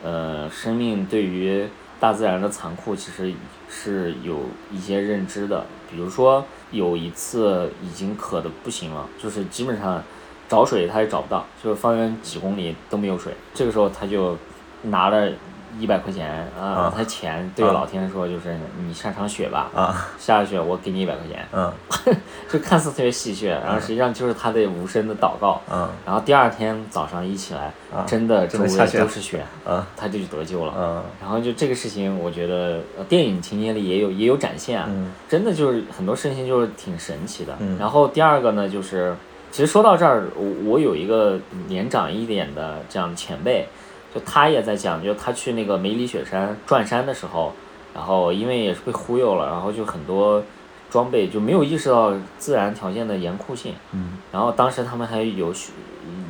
[0.02, 1.66] 呃，生命对于
[1.98, 3.33] 大自然的残酷其实
[3.68, 5.66] 是有一些认知的。
[5.90, 10.02] 比如说有一次已经渴的不行了，就是基本上
[10.48, 13.33] 找水他也找不到，就是方圆几公里都没有水。
[13.55, 14.37] 这个时候他就
[14.83, 15.33] 拿了
[15.79, 21.73] 一百块钱啊啊，他钱对着老天说，就是你下场雪吧，啊， 下了雪我给你一百块钱，嗯
[22.51, 25.61] 就看似特别戏谑，然后实际上就是他的无声的祷告。
[25.73, 30.73] 嗯然后第二天早上一起来，啊真的周围都是雪，嗯他就得救了。
[30.77, 37.55] 嗯然后就这个事情，我觉得呃电影情节里也有也有展现啊，嗯真的就是很多事情就是挺神奇的。
[37.59, 39.15] 嗯然后第二个呢，就是
[39.51, 43.67] 其实说到这儿，我我有一个年长一点的这样的前辈，
[44.14, 47.53] 就他也在讲，就他去那个梅里雪山转山的时候，
[47.95, 50.42] 然后因为也是被忽悠了，然后就很多
[50.90, 53.75] 装备就没有意识到自然条件的严酷性。
[53.92, 54.19] 嗯。
[54.33, 55.73] 然后当时他们还有雪，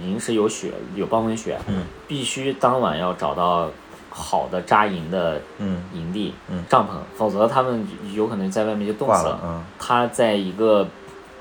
[0.01, 3.69] 临时有雪，有暴风雪，嗯必须当晚要找到
[4.11, 5.83] 好的扎营的嗯。
[5.93, 6.65] 营地、嗯。
[6.69, 9.65] 帐篷，否则他们有可能在外面就冻死挂了嗯。
[9.79, 10.89] 他在一个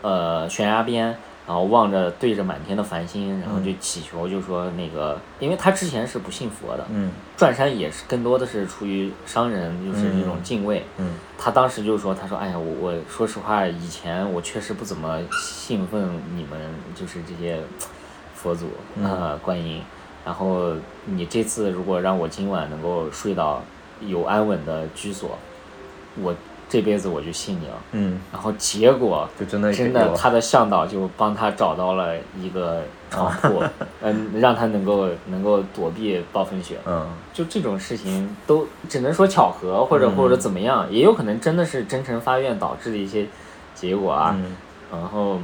[0.01, 10.83] 呃悬崖边，然后望着对着满天的繁星，然后就祈求，就说那个，因为他之前是不信佛的，嗯转山也是更多的是出于商人，就是那种敬畏。
[10.97, 16.57] 嗯他当时就说：“他说，哎呀，我我说实话，以前我确实不怎么信奉你们，
[16.95, 17.59] 就是这些
[18.33, 18.69] 佛祖
[19.03, 19.81] 呃观音。
[20.25, 20.71] 然后
[21.05, 23.61] 你这次如果让我今晚能够睡到
[23.99, 25.37] 有安稳的居所，
[26.19, 26.33] 我
[26.75, 27.73] 这辈子我就信你了。
[27.93, 33.63] 嗯，然后结果就真的真的他的向导就帮他找到了一个床铺，
[34.03, 36.77] 嗯，让他能够能够躲避暴风雪。
[36.85, 43.25] 嗯就这种事情都只能说巧合，或者嗯或者怎么样，也有可能真的是真诚发愿导致的一些
[43.73, 44.35] 结果啊。
[44.37, 44.57] 嗯
[44.91, 45.39] 然后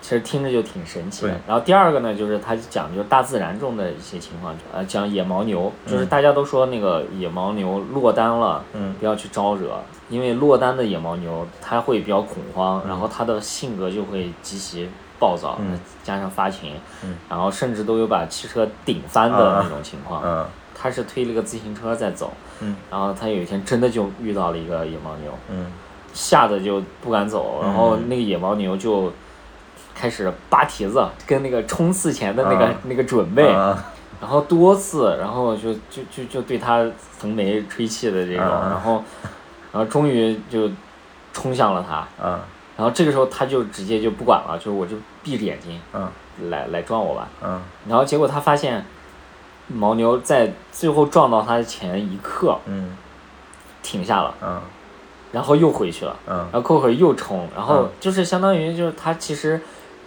[0.00, 1.32] 其实听着就挺神奇的。
[1.46, 8.94] 然后第二个呢，就是他讲就是大自然中的一些情况，呃，讲野牦牛，就是大家都说那个野牦牛落单了，嗯。
[8.98, 15.78] 不要去招惹，因为落单的野牦牛它会比较恐慌，然后它的性格就会极其暴躁，嗯。
[16.02, 17.16] 加上发情，嗯。
[17.28, 20.22] 然后甚至都有把汽车顶翻的那种情况。
[20.24, 20.46] 嗯
[20.82, 22.74] 他是推了个自行车在走，嗯。
[22.90, 25.66] 然后他有一天真的就遇到了一个野牦牛，嗯。
[26.14, 29.12] 吓得就不敢走，然后那个野牦牛就
[30.00, 32.74] 开始扒蹄子，跟那个冲刺前的那个、啊。
[32.84, 33.76] 那个准备，啊。
[34.18, 36.86] 然后多次，然后就就就就对他
[37.18, 38.68] 横眉吹气的这种，啊。
[38.70, 39.04] 然后
[39.72, 40.70] 然后终于就
[41.34, 42.40] 冲向了他，啊。
[42.78, 46.10] 然后这个时候他就直接就不管了，就是我就闭着眼睛啊。
[46.48, 47.60] 来来撞我吧，啊。
[47.86, 48.82] 然后结果他发现
[49.68, 52.96] 牦牛在最后撞到他的前一刻嗯。
[53.82, 54.62] 停下了，啊。
[55.32, 56.14] 然后又回去了。
[56.26, 59.60] 嗯，然后过会儿又冲，然后嗯就是相当于就是他其实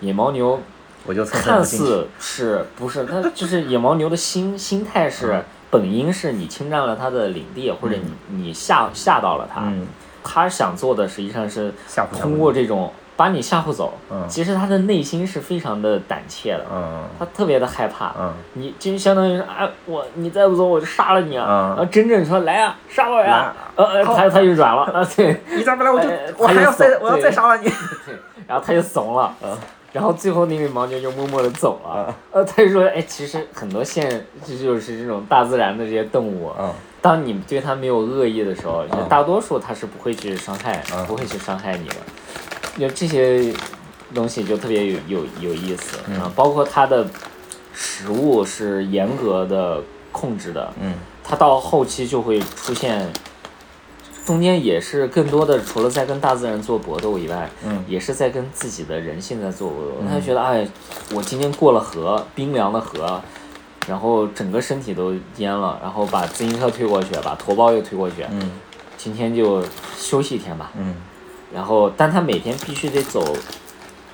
[0.03, 0.59] 野牦牛
[1.05, 5.43] 我就看似是不是它就是野牦牛的心 心态是嗯。
[5.71, 8.13] 本应是你侵占了它的领地，或者你
[8.43, 9.87] 你吓吓到了它，嗯。
[10.23, 11.73] 他想做的实际上是
[12.21, 14.23] 通过这种把你吓唬走，嗯。
[14.29, 17.03] 其实他的内心是非常的胆怯的，嗯。
[17.17, 18.13] 他特别的害怕。
[18.19, 18.31] 嗯。
[18.53, 21.45] 你就相当于是啊，我你再不走我就杀了你啊！
[21.49, 21.67] 嗯。
[21.69, 23.25] 然后真正说来啊，杀我呀。
[23.27, 23.83] 来！
[23.83, 24.83] 呃呃，他他就软了。
[24.83, 27.63] 啊，对，你再不来我就哎我还要再我要再杀了你。
[28.05, 28.15] 对，
[28.47, 29.57] 然后他就怂了，嗯
[29.93, 32.07] 然后最后那个牦牛就默默的走了。
[32.09, 32.15] 嗯。
[32.31, 36.73] 呃，他就说，哎，其实很多现这就是这种大自然的这些动物，嗯。
[37.01, 39.07] 当你对它没有恶意的时候，嗯。
[39.07, 41.05] 大多数它是不会去伤害，嗯。
[41.05, 41.95] 不会去伤害你的。
[42.77, 43.53] 就这些
[44.13, 45.99] 东西就特别有有有意思。
[46.07, 46.19] 嗯。
[46.19, 47.07] 啊，包括它的
[47.73, 50.93] 食物是严格的控制的，嗯。
[51.23, 53.07] 它到后期就会出现，
[54.25, 57.83] 中间也是更多的除了在跟大自然做搏斗以外，嗯。
[57.87, 59.91] 也是在跟自己的人性在做搏斗。
[60.07, 60.67] 他就觉得，哎，
[61.13, 63.21] 我今天过了河，冰凉的河，
[63.87, 68.51] 然后整个身体都淹了，然后把自行车推过去，把驮包又推过去，嗯。
[68.95, 69.61] 今天就
[69.97, 70.71] 休息一天吧。
[70.77, 70.95] 嗯。
[71.53, 73.35] 然后，但他每天必须得走，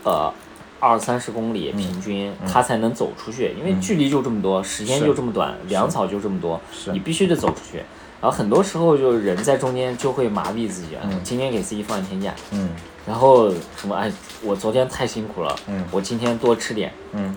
[0.03, 0.33] 呃，
[0.79, 6.59] 二三十公里平均，他才能走出去，因为距离就这么多，时间就这么短，粮草就这么多，
[6.91, 7.83] 你必须得走出去。
[8.21, 12.69] 然后很多时候就人在中间就会麻痹自己今天给自己放一天假，嗯。
[13.07, 14.11] 然后什么哎，
[14.43, 15.83] 我昨天太辛苦了，嗯。
[15.89, 17.35] 我今天多吃点，嗯。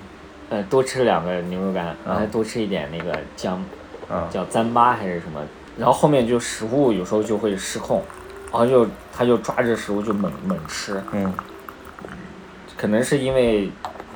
[0.51, 3.65] 呃，多吃两个牛肉干，然后多吃一点那个姜，
[4.11, 5.41] 嗯叫糌粑还是什么，
[5.79, 8.03] 然后后面就食物有时候就会失控，
[8.51, 11.33] 然后就他就抓着食物就猛猛吃，嗯。
[12.77, 13.71] 可能是因为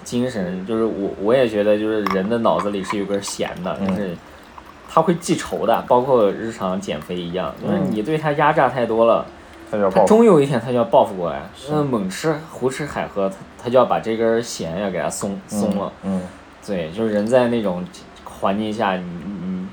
[0.05, 3.87] 精神，就是我我也觉得就是人的脑子里是有根弦的，嗯。
[3.87, 4.16] 就是
[4.97, 9.27] 他会记仇的，包括日常减肥一样，就是嗯你对他压榨太多了。
[9.71, 15.93] 他他就要报复终有一天他就要报复过来，那猛吃胡吃海喝，他他就要把这根弦要给他松松了。
[16.03, 16.23] 嗯
[16.67, 17.85] 对，就是人在那种
[18.25, 19.67] 环境下，你你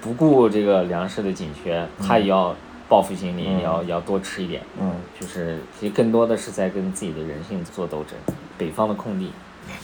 [0.00, 2.56] 不顾这个粮食的紧缺，他也要
[2.88, 4.62] 报复心理，要要多吃一点。
[4.80, 8.16] 嗯，就是其实更多的是在跟自己的人性做斗争。
[8.56, 9.30] 北方的空地，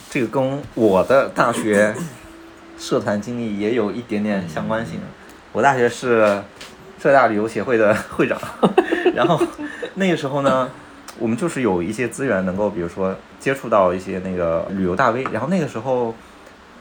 [0.09, 1.93] 这个跟我的大学
[2.77, 4.99] 社团经历也有一点点相关性。
[5.51, 6.41] 我大学是
[6.99, 8.39] 浙大旅游协会的 会长，
[9.15, 9.39] 然后
[9.95, 10.69] 那个时候呢，
[11.17, 16.13] 我们就是有一些资源能够，比如说接触到一些那个旅游大 V，然后那个时候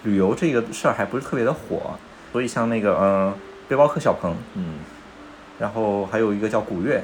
[0.04, 1.98] 旅游这个事儿还不是特别的火，
[2.32, 3.35] 所以像那个嗯、呃
[3.68, 4.74] 背包客小鹏，嗯。
[5.59, 7.02] 然后还有一个叫古月，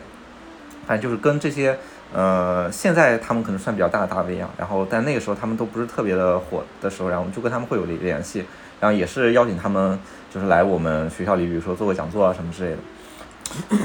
[0.87, 1.79] 反正就是跟这些
[2.13, 8.45] 呃，现在他们可能算比较大的大 V 啊，然后但那个时候他们都不是特别的火的时候，然后我们就跟他们会有联联系，
[8.83, 9.97] 然后也是邀请他们
[10.29, 12.79] 就是来我们学校里，比如说做个讲座啊什么之类的。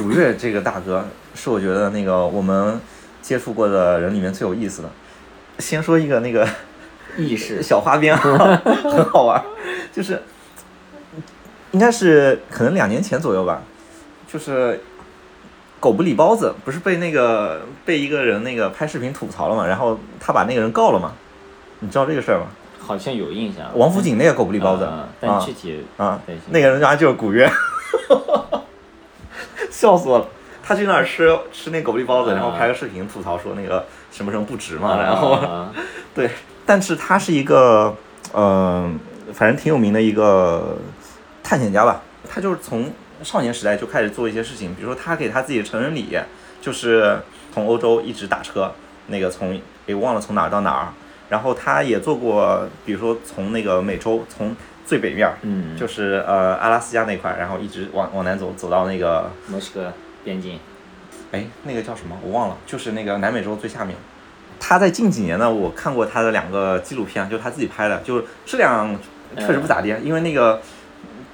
[0.02, 1.06] 古月这个大哥
[1.36, 2.82] 是我觉得那个我们
[3.22, 4.90] 接触过的人里面最有意思的。
[5.60, 6.48] 先说一个那个
[7.16, 9.40] 意识 小花边啊， 很好玩，
[9.94, 10.20] 就是
[11.74, 13.62] 应该是可能两年前左右吧，
[14.28, 14.82] 就是
[15.80, 21.14] 狗不理包子不是被那个被一个人那个拍视频吐槽了嘛，然后他把那个人告了嘛，
[21.82, 22.48] 你知道这个事儿吗？
[22.88, 23.70] 好像有印象。
[23.76, 27.52] 王府井那个狗不理包子啊但啊具体啊对，那个人家就是古月，
[29.70, 30.28] 笑死我了。
[30.64, 35.74] 他去那儿吃吃那狗不理包子，然后拍个视频吐槽说那个什么什么不值嘛，然后啊
[36.16, 36.30] 对，
[36.66, 37.94] 但是他是一个，
[38.32, 38.90] 呃，
[39.34, 40.78] 反正挺有名的一个
[41.44, 42.02] 探险家吧。
[42.30, 42.92] 他就是从
[43.24, 46.18] 少年时代就开始做一些事情，比如说他给他自己的成人礼，
[46.62, 47.20] 就是
[47.54, 48.72] 从欧洲一直打车，
[49.08, 50.88] 那个从给忘了从哪儿到哪儿。
[51.30, 55.30] 然后他也做过，比如说从那个美洲，从最北面
[55.78, 59.92] 就是呃阿拉斯加那块，然后一直往往南走，走到那个墨西哥
[60.24, 60.60] 边境。
[61.34, 62.18] 哎，那个叫什么？
[62.24, 63.98] 我忘了，就是那个南美洲最下面。
[64.60, 68.98] 他在近几年呢，我看过他的两个纪录片，就是他自己拍的，就是质量
[69.36, 70.62] 确实不咋地，因为那个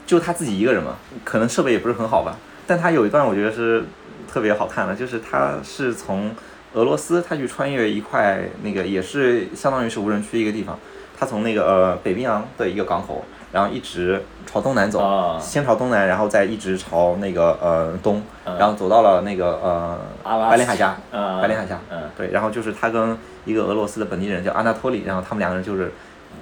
[0.08, 2.36] 就他自己一个人嘛，可能设备也不是很好吧。
[2.66, 3.84] 但他有一段我觉得是
[4.28, 6.34] 特别好看的，就是他是从
[6.74, 10.78] 俄罗斯，他去穿越一块那个也是相当于是无人区一个地方，
[11.18, 15.40] 他从那个呃北冰洋的一个港口，然后一直朝东南走，啊。
[15.40, 18.58] 先朝东南，然后再一直朝那个呃东，嗯。
[18.58, 22.10] 然后走到了那个呃白令海峡，啊白令海峡，嗯。
[22.18, 25.92] 对，然后就是他跟一个俄罗斯的本地人叫阿纳托里，然后他们两个人就是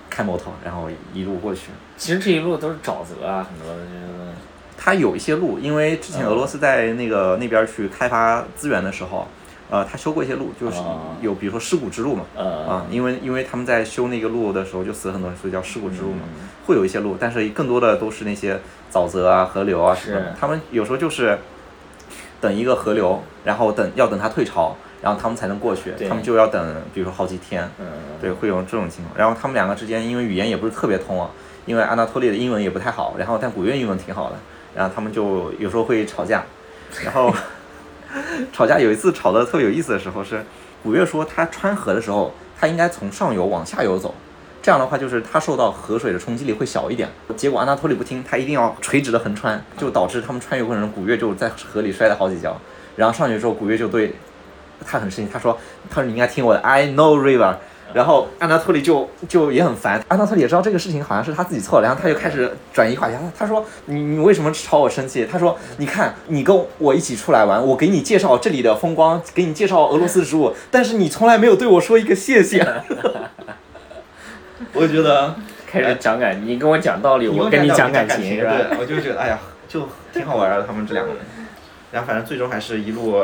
[0.09, 1.71] 开摩托，然后一路过去。
[1.97, 4.31] 其实这一路都是沼泽啊，很多的这个
[4.77, 9.27] 他有一些路，因为之前俄罗斯在那个那边去开发资源的时候，
[9.71, 16.19] 呃，他修过一些路，就是哦有比如说尸骨之路嘛，呃啊，因为因为他们在修那个路的时候就死了很多人，所以叫尸骨之路嘛。
[16.25, 18.57] 嗯会有一些路，但是更多的都是那些
[18.93, 20.35] 沼泽啊、河流啊什么的。
[20.39, 21.37] 他们有时候就是
[22.39, 25.91] 等一个河流，然后等要等它退潮，然后他们才能过去。
[26.07, 27.69] 他们就要等，比如说好几天。
[27.79, 27.85] 嗯
[28.21, 29.17] 对，会有这种情况。
[29.17, 31.29] 然后他们两个之间因为语言也不是特别通啊，
[31.65, 34.35] 因为安纳托利的英文也不太好，然后但古月英文挺好的，
[34.75, 36.43] 然后他们就有时候会吵架，
[37.03, 37.33] 然后
[38.51, 40.43] 吵架有一次吵得特别有意思的时候是，
[40.83, 44.13] 古月说他穿河的时候，他应该从上游往下游走。
[44.61, 47.09] 这样的话，就是他受到河水的冲击力会小一点。
[47.35, 52.55] 结果安娜托利不听，他一定要垂直的横穿，就导致他们穿越过程中，古月就在河里摔了好几跤。
[52.95, 54.13] 然后上去之后，古月就对
[54.85, 55.57] 他很生气，他说
[55.89, 57.55] ：“他说你应该听我的，I know river。”
[57.93, 63.13] 然后安纳托利就就也很烦，安纳托利也知道这个事情好像是他自己错了，然后他就开始转移话题。
[63.13, 72.65] 他他说：“你你为什么朝我生气？”他说：“你看，你跟我一起出来玩，我给你介绍这里的风光，给你介绍俄罗斯的食物，但是你从来没有对我说一个谢谢。
[74.73, 75.35] ”我觉得
[75.67, 78.51] 开始讲感，你跟我讲道理，我跟你讲感情，是吧？
[78.51, 81.21] 对，我就觉得哎呀，就挺好玩的，他们这两个人。
[81.91, 83.21] 然后反正最终还是一路，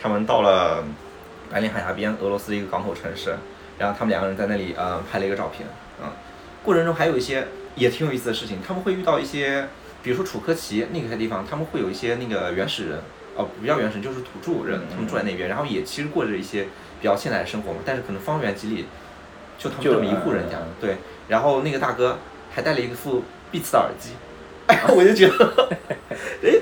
[0.00, 0.82] 他们到了
[1.50, 3.36] 白令海峡边，俄罗斯的一个港口城市，
[3.80, 5.66] 然后他们两个人在那里呃拍了一个照片，
[6.02, 6.06] 嗯，
[6.62, 9.66] 过程中还有一些也挺有意思的事情，他们会遇到一些，
[10.02, 12.98] 比如说楚科奇那个地方，他们会有一些那个原始人，
[13.36, 16.64] 哦，不叫原始人，就是土著人，他们住在那边，然后也其实过着一些
[17.00, 18.84] 比较现代的生活嘛，但是可能方圆几里
[19.56, 20.96] 就他们这么一户人家嗯，对，
[21.28, 22.18] 然后那个大哥
[22.52, 24.10] 还带了一副 Beats 的耳机，
[24.66, 25.96] 哎，我就觉得， 哎，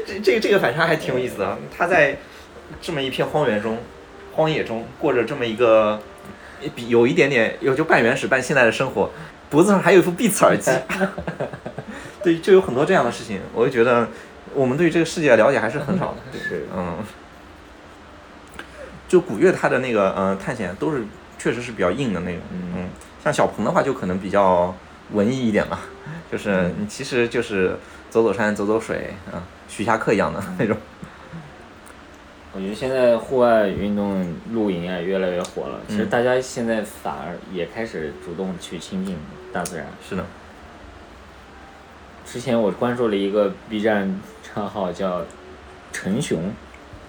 [0.06, 1.58] 这这个这个反差还挺有意思的。
[1.76, 2.16] 他在
[2.80, 3.78] 这么一片荒原中、
[4.34, 6.00] 荒野中过着这么一个
[6.74, 9.10] 比有一点点有就半原始半现代的生活，
[9.50, 10.70] 脖子上还有一副 Beats 耳机，
[12.22, 13.40] 对，就有很多这样的事情。
[13.54, 14.08] 我就觉得
[14.54, 16.16] 我们对这个世界的了解还是很少的。
[16.32, 16.96] 对，嗯，
[19.08, 21.04] 就古月他的那个呃探险都是
[21.38, 22.88] 确实是比较硬的那种，嗯，
[23.22, 24.74] 像小鹏的话就可能比较
[25.12, 25.80] 文艺一点吧，
[26.30, 27.78] 就是你其实就是
[28.10, 30.76] 走走山走走水啊，徐霞客一样的那种。
[32.58, 39.16] 我觉得现在户外运动露营啊越来越火了，其实大家现在反而也开始主动去亲近
[39.52, 39.86] 大自然。
[40.02, 40.24] 是的，
[42.26, 45.22] 之前我关注了一个 B 站账号叫
[45.92, 46.50] 陈雄，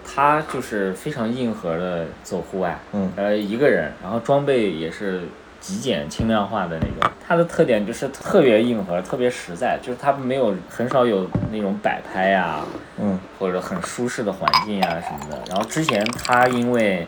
[0.05, 3.11] 他就是非常硬核的走户外，嗯。
[3.15, 5.23] 呃一个人，然后装备也是
[5.69, 7.11] 极简轻量化的那种。
[7.27, 12.61] 它的特点就是特别硬核，特别实在，就是它没有很少有那种摆拍呀、
[12.97, 15.39] 嗯或者很舒适的环境啊什么的。
[15.47, 17.07] 然后之前他因为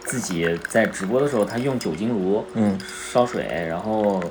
[0.00, 2.78] 自己在直播的时候，他用酒精炉嗯
[3.10, 4.22] 烧水，然后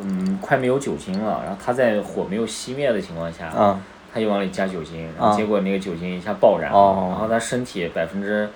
[0.00, 3.80] 嗯快没有酒精了，然后他在火没有熄灭的情况下，嗯
[4.12, 8.48] 他就往里加酒精，然后啊结果那个酒精一下爆燃了，哦然后他身体百分之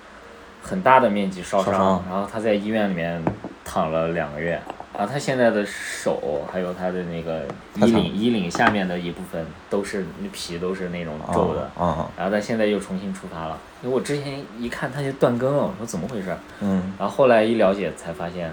[0.61, 3.23] 很大的面积烧伤，烧伤然后他在医院里面
[3.63, 4.59] 躺了两个月。
[4.97, 7.45] 然后他现在的手还有他的那个
[7.75, 13.57] 衣领衣领下面的一部分都是那皮都是那种皱的，啊啊然后他现在又重新出发了。
[13.81, 16.35] 因为我之前一看他就断更了，我说怎么回事？
[16.59, 18.51] 嗯，然后后来一了解才发现，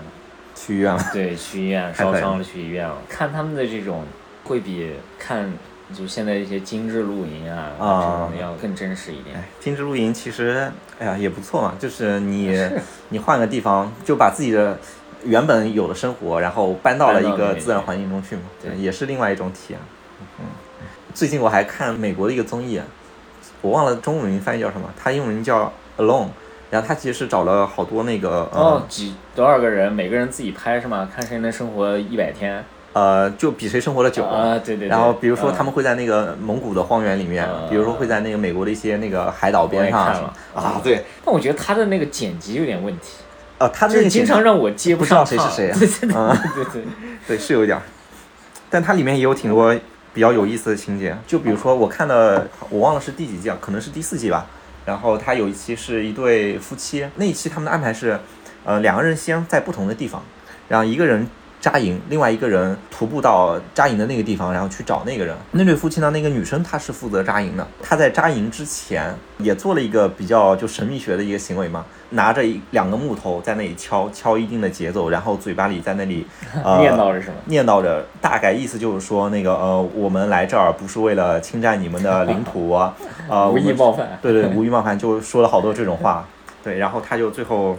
[0.55, 1.03] 去医院了。
[1.13, 2.97] 对，去医院烧伤了，去医院了。
[3.09, 4.05] 看他们的这种，
[4.45, 5.53] 会比看
[5.95, 9.37] 就现在一些精致露营啊啊要更真实一点。
[9.37, 12.59] 哎，精致露营其实，哎呀也不错嘛，就是你
[13.11, 14.79] 你换个地方，就把自己的
[15.25, 19.81] 原本有的生活，然后搬到了一个自然环境中去嘛，对也是另外一种体验。
[20.41, 20.47] 嗯，
[21.15, 22.81] 最近我还看美国的一个综艺，
[23.63, 26.29] 我忘了中文名翻译叫什么，它英文名叫 Alone，
[26.71, 31.09] 然后他其实是找了好多那个呃、哦，几多少个人，每个人自己拍是吗？
[31.15, 32.65] 看谁能生活一百天。
[32.97, 34.25] 呃，就比谁生活的久。
[34.25, 34.89] 啊，对对对。
[34.89, 43.19] 然后比如说他嗯们会在那个蒙古的荒原里面，嗯比如说会在那个美国的一些那个海岛边上啊，对，但我觉得他的那个剪辑有点问题，
[43.59, 45.79] 啊，他就是那个剪经常让我接不知道谁是谁啊
[46.55, 46.83] 对对
[47.29, 47.37] 对。
[47.37, 47.83] 是有一点儿，
[48.71, 49.79] 但它里面也有挺多
[50.15, 51.15] 比较有意思的情节。
[51.27, 54.47] 就比如说，我看的，我忘了是第几季啊，可能是第四季吧。
[54.87, 58.19] 然后他有一期是一对夫妻，那一期他们的安排是，
[58.65, 60.23] 呃，两个人先在不同的地方，
[60.69, 61.29] 然后一个人
[61.67, 65.37] 扎营，另外一个人徒步到扎营的那个地方，然后去找那个人。
[65.51, 76.25] 那对夫妻呢，那个女生她是负责扎营的，她在扎营之前也做了一个比较就神秘学的一个行为嘛，拿着一两个木头在那里敲敲一定的节奏，然后嘴巴里在那里
[76.63, 77.35] 呃念叨着什么？
[77.47, 82.95] 念叨着，大概意思就是说，那个呃，我们来这儿不是为了侵占你们的领土啊，
[83.29, 84.07] 呃，无意冒犯。
[84.23, 86.25] 对对，无意冒犯，就说了好多这种话，
[86.63, 87.77] 对，然后他就最后，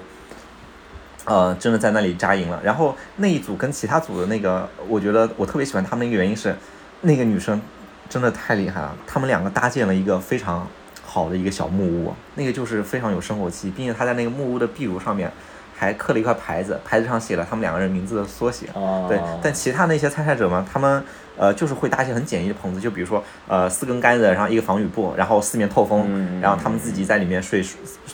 [1.27, 2.57] 呃，真的在那里扎营了。
[2.63, 6.55] 然后那一组跟其他组的那个，我觉得我特别喜欢他们的一个原因是，
[7.01, 7.61] 那个女生
[8.07, 10.65] 真的太厉害了，他们两个搭建了一个非常
[11.05, 15.29] 好的一个小木屋，那个就是非常有生活气，并且她在那个木屋的壁炉上面
[15.77, 18.65] 还刻了一块牌子，牌子上写了他们两个人名字的缩写。
[18.73, 19.05] 哦。
[19.07, 21.03] 对，但其他那些参赛者嘛，他们
[21.37, 27.63] 呃就是会搭一些很简易的棚子，就比如说呃四根杆子，然后一个防雨布，然后四面透风，嗯然后他们自己在里面睡，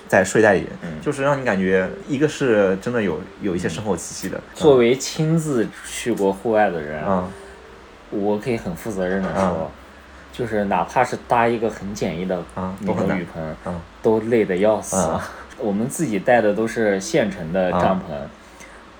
[0.07, 4.39] 在睡袋里，嗯就是让你感觉一个是真的有有一些生活气息的。
[4.53, 7.29] 作为亲自去过户外的人，嗯
[8.09, 9.67] 我可以很负责任的说，嗯
[10.33, 14.97] 就是哪怕是搭一个很简易的嗯那都很难种雨棚，嗯都累得要死。
[14.97, 15.19] 嗯
[15.59, 18.13] 我们自己带的都是现成的帐篷，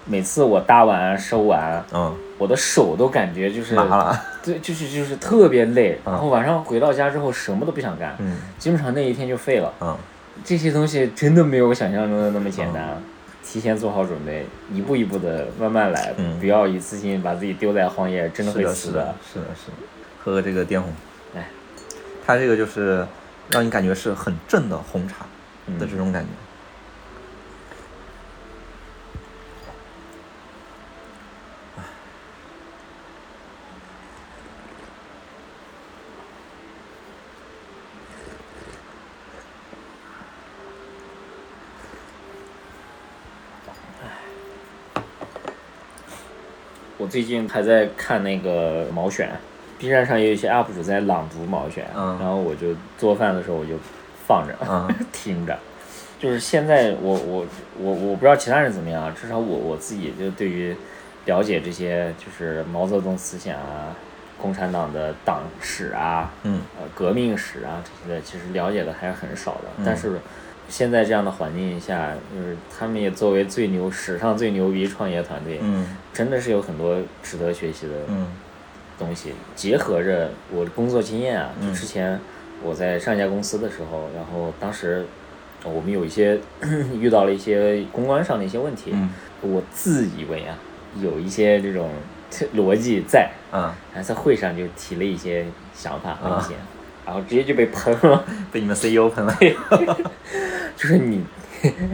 [0.06, 6.14] 每次我搭完收完，嗯，我的手都感觉就是麻了， 对，就是就是特别累，嗯。
[6.14, 8.38] 然后晚上回到家之后什么都不想干，嗯。
[8.60, 9.74] 基本上那一天就废了。
[9.82, 9.97] 嗯。
[10.43, 12.97] 这些东西真的没有我想象中的那么简单。
[13.45, 16.39] 提前做好准备，一步一步的慢慢来，嗯。
[16.39, 19.78] 不要一次性把自己丢在荒野，真的会死是的，是的，是的，
[20.24, 20.91] 喝个这个滇红，
[21.36, 21.47] 哎，
[22.26, 23.06] 它这个就是
[23.49, 25.26] 让你感觉是很正的红茶
[25.68, 25.78] 嗯。
[25.78, 26.30] 的这种感觉。
[26.30, 26.43] 我
[47.14, 49.30] 最近还在看那个毛选
[49.78, 52.18] ，B 站上也有一些 UP 主在朗读毛选，嗯。
[52.20, 53.76] 然后我就做饭的时候我就
[54.26, 54.91] 放着、嗯。
[55.14, 55.55] 听着。
[56.20, 57.45] 就是现在我我
[57.78, 60.76] 我我不知道其他人怎么样，至少我我自己就对于
[61.26, 63.95] 了解这些就是毛泽东思想啊，
[64.41, 66.61] 共产党的党史啊，嗯。
[66.82, 69.66] 呃，革命史啊这些的，其实了解的还是很少的。
[69.78, 69.84] 嗯。
[69.86, 70.20] 但是
[70.74, 75.86] 现在这样的环境下，就是他们也作为最牛、史上最牛逼创业团队，嗯。
[76.11, 78.26] 真的是有很多值得学习的嗯。
[78.97, 79.34] 东西。
[79.55, 81.74] 结合着我的工作经验啊，就嗯。
[81.76, 82.19] 之前
[82.63, 85.05] 我在上一家公司的时候，然后当时
[85.63, 86.39] 我们有一些
[86.99, 89.11] 遇到了一些公关上的一些问题，嗯。
[89.41, 90.57] 我自以为啊
[90.99, 91.91] 有一些这种
[92.55, 95.45] 逻辑在，啊，然后在会上就提了一些
[95.76, 96.65] 想法和意见，啊
[97.06, 98.24] 然后直接就被喷了。
[98.51, 99.36] 被你们 CEO 喷了。
[100.76, 101.24] 就是你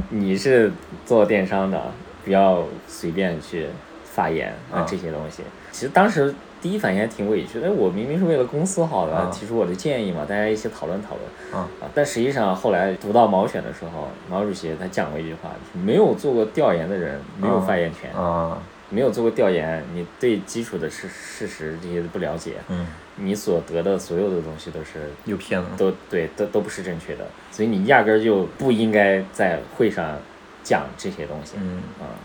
[0.09, 0.71] 你是
[1.05, 1.91] 做电商的，
[2.23, 3.67] 不要随便去
[4.03, 5.43] 发言啊啊这些东西。
[5.71, 11.87] 其实当时第一反应还挺委屈的，哎我明明是为了公司好的，啊提出我的建议嘛，大家一起讨论讨论啊啊。
[11.93, 18.57] 但实际上后来读到毛选的时候，毛主席他讲过一句话，就是没有做过调研的人没有发言权，啊，
[18.89, 22.87] 没有做过调研，你对基础的事事实这些都不了解，嗯，
[23.17, 25.67] 你所得的所有的东西都是又偏了。
[25.77, 30.17] 都对，都都不是正确的，所以你压根儿就不应该在会上
[30.63, 31.53] 讲这些东西。
[31.57, 32.17] 嗯，啊，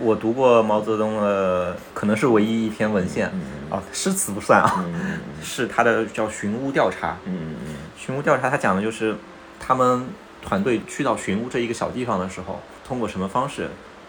[0.00, 3.30] 我读过毛泽东的，可能是唯一一篇文献。
[3.34, 3.40] 嗯
[3.70, 4.84] 啊，诗词不算啊，
[5.42, 7.18] 是他的叫寻乌调查。
[7.26, 9.14] 嗯嗯寻乌调查，他讲的就是
[9.60, 10.06] 他们
[10.40, 13.68] 团队去到寻乌这一个小地方的时候，通过什么方式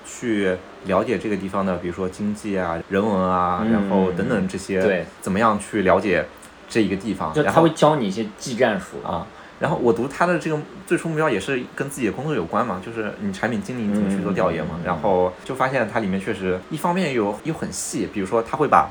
[0.09, 6.25] 去了解这个地方的，比如说经济啊、人文啊，嗯然后等等这些，对，怎么样去了解
[6.67, 7.31] 这一个地方？
[7.33, 9.07] 就他会教你一些技战术。
[9.07, 9.27] 啊。
[9.59, 10.57] 然后我读他的这个
[10.87, 14.75] 最初目标也是跟自己的工作有关嘛，就是你产品经理怎么去做调研嘛。
[14.75, 18.89] 嗯嗯嗯然后就发现它里面确实一方面有又很细，比如说他会把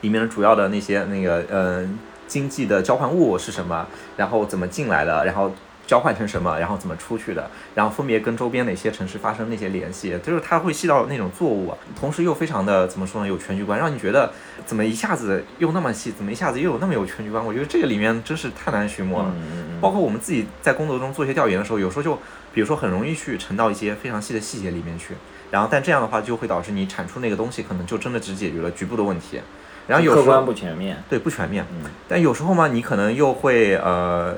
[0.00, 1.88] 里面的主要的那些那个呃
[2.26, 5.52] 经济的交换物是什么，然后怎么进来的，然后
[5.86, 14.32] 交换成什么，然后怎么出去的，然后分别跟周边哪些城市发生那些联系，就是它会细到那种作物，同时又非常的怎么说呢，有全局观，让你觉得
[14.64, 17.44] 怎么一下子又那么细，怎么一下子又有那么有全局观？
[17.44, 19.32] 我觉得这个里面真是太难寻摸了。
[19.80, 22.18] 包括我们自己在工作中做一些调研的时候，有时候就
[22.52, 25.14] 比如说很容易去沉到一些非常细的细节里面去，
[25.50, 29.40] 然后但这样的话就会导致你产出那个东西可能就真的只解决了局部的问题，
[29.86, 30.96] 然后有客观时候不全面。
[31.08, 34.34] 对不全面，嗯但有时候嘛，你可能又会呃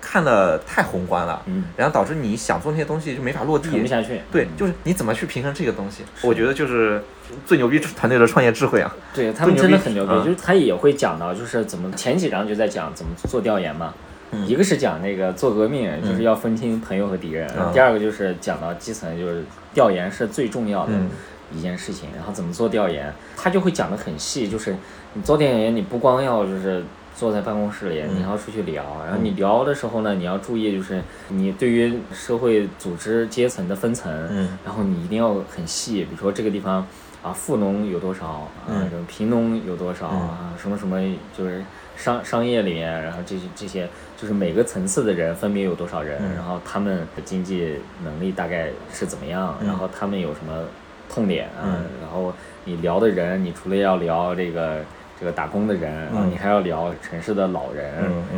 [0.00, 3.86] 看的太宏观了，嗯，然后导致你想做那些东西就没法落地沉不。
[3.86, 4.20] 下去。
[4.32, 6.02] 对，就是你怎么去平衡这个东西？
[6.22, 7.02] 我觉得就是
[7.46, 8.94] 最牛逼团队的创业智慧啊！
[9.14, 13.94] 对他们真的很牛逼，嗯就是他也会讲到，就是怎么前几章就在讲怎么做调研嘛。
[14.32, 19.44] 嗯一个是讲那个做革命，就是要分清朋友和敌人；嗯第二个就是讲到基层，就是
[19.74, 21.10] 调研是最重要的嗯
[21.52, 22.08] 一件事情。
[22.16, 24.76] 然后怎么做调研，他就会讲的很细，就是
[25.14, 26.84] 你做调研，你不光要就是
[27.20, 28.16] 坐在办公室里，嗯。
[28.16, 28.82] 你要出去聊。
[29.04, 34.56] 然后你聊的时候呢，你要注意就是你对于社会组织阶层的分层，嗯。
[34.64, 36.86] 然后你一定要很细，比如说这个地方
[37.22, 38.88] 啊，富农有多少啊，嗯。
[38.88, 40.98] 什么贫农有多少啊，什么什么
[41.36, 41.62] 就是
[41.94, 46.34] 商商业里面，然后这些这些就是每个层次的人分别有多少人，嗯。
[46.36, 49.66] 然后他们的经济能力大概是怎么样，嗯。
[49.66, 50.64] 然后他们有什么
[51.10, 51.84] 痛点啊，嗯。
[52.00, 52.32] 然后
[52.64, 54.82] 你聊的人，你除了要聊这个。
[55.20, 57.92] 这个打工的人，然后你还要聊城市的老人，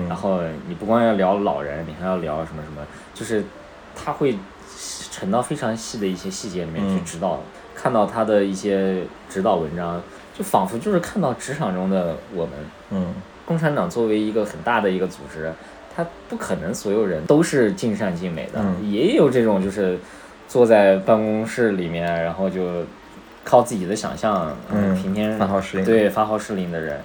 [0.09, 3.45] 然后你不光要聊老人，你还要聊什么什么，就是
[3.95, 4.37] 他会
[5.13, 7.05] 沉到非常细的一些细节里面去嗯。
[7.05, 7.41] 指导，
[7.73, 10.03] 看到他的一些指导文章，
[10.37, 12.55] 就仿佛就是看到职场中的我们。
[12.91, 13.15] 嗯。
[13.47, 15.53] 共产党作为一个很大的一个组织，
[15.95, 18.91] 他不可能所有人都是尽善尽美的，嗯。
[18.91, 19.99] 也有这种就是
[20.49, 22.85] 坐在办公室里面，然后就
[23.45, 27.01] 靠自己的想象，嗯平天发号施令对发号施令的人。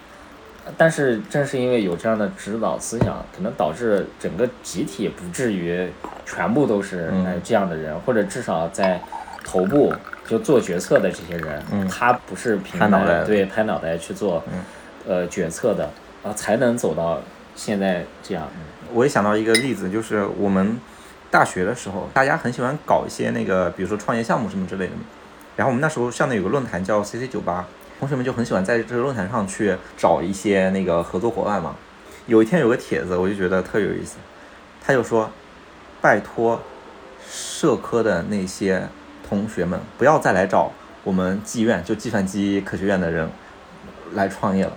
[0.78, 5.90] 但是正是因为有这样的指导思想，可能导致整个集体不至于
[6.26, 7.10] 全部都是
[7.44, 9.00] 这样的人，或者至少在
[9.46, 9.94] 头部
[10.28, 14.60] 就做决策的这些人，嗯他不是凭拍脑袋对拍脑袋去做、嗯
[15.08, 15.90] 呃决策的
[16.22, 17.22] 啊，才能走到
[17.56, 18.46] 现在这样。
[18.94, 20.78] 我也想到一个例子，就是我们
[21.32, 25.02] 大学的时候，大家很喜欢搞一些那个，比如说创业项目什么之类的嘛。
[25.58, 27.68] 然后我们那时候校内有个论坛叫 CC 酒吧，
[28.00, 31.76] 同学们就很喜欢在这个论坛上去找一些那个合作伙伴嘛。
[32.28, 34.18] 有一天有个帖子，我就觉得特有意思，
[34.86, 35.30] 他就说
[36.00, 36.62] ：“拜托
[37.28, 38.88] 社科的那些
[39.28, 40.72] 同学们，不要再来找
[41.04, 43.28] 我们技院，就计算机科学院的人
[44.14, 44.74] 来创业了。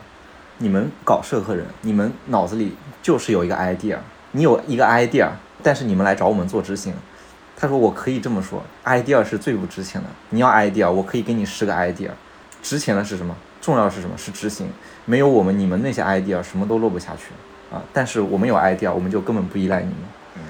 [0.59, 3.99] 你们搞社科人，你们脑子里就是有一个 idea，
[4.33, 5.29] 你有一个 idea，
[5.63, 6.95] 但是你们来找我们做执行。
[7.61, 10.09] 他说我可以这么说，idea 是最不值钱的。
[10.31, 12.09] 你要 idea，我可以给你十个 idea，
[12.63, 13.37] 值钱的是什么？
[13.61, 14.17] 重要的是什么？
[14.17, 14.67] 是执行。
[15.05, 17.25] 没有我们，你们那些 idea 什么都落不下去
[17.71, 17.83] 啊。
[17.93, 19.97] 但是我们有 idea，我们就根本不依赖你们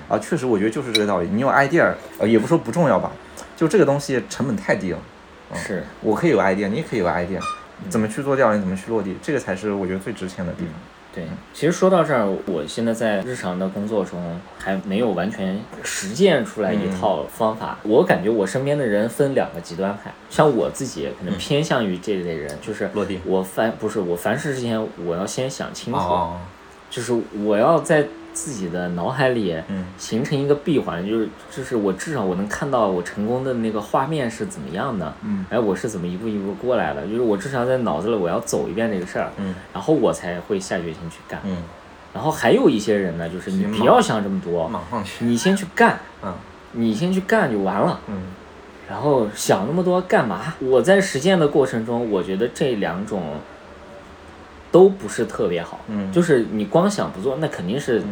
[0.09, 0.17] 啊。
[0.21, 1.29] 确实，我觉得就是这个道理。
[1.33, 3.11] 你有 idea，呃，也不说不重要吧，
[3.57, 4.99] 就这个东西成本太低了。
[5.57, 7.41] 是，我可以有 idea，你也可以有 idea，
[7.89, 10.73] 怎么去做调研，怎么去落地，这个才是我觉得最值钱的地方。
[11.15, 17.79] 对，其实说到这儿，我现在在日常的工作中还没有完全实践出来一套方法。
[17.83, 23.21] 我感觉我身边的人分两个极端派，像我自己可能偏向于这类人，就是落地。
[23.25, 25.99] 我凡不是我凡事之前，我要先想清楚，
[26.91, 27.13] 就是
[27.45, 28.07] 我要在。
[28.43, 29.55] 自己的脑海里
[29.99, 35.15] 形成一个闭环，就是就是我至少我能看到我成功的那个画面是怎么样的，
[35.51, 39.31] 哎，我是怎么一步一步过来的，就是我至少在脑子里我要走一遍这个事儿，
[39.75, 41.39] 然后我才会下决心去干。
[42.15, 44.71] 然后还有一些人呢，就是你不要想这么多，
[45.19, 46.01] 你先去干，
[46.73, 48.01] 你先去干就完了。
[48.89, 50.55] 然后想那么多干嘛？
[50.61, 53.23] 我在实践的过程中，我觉得这两种。
[54.73, 58.03] 都不是特别好，嗯，就是你光想不做，那肯定是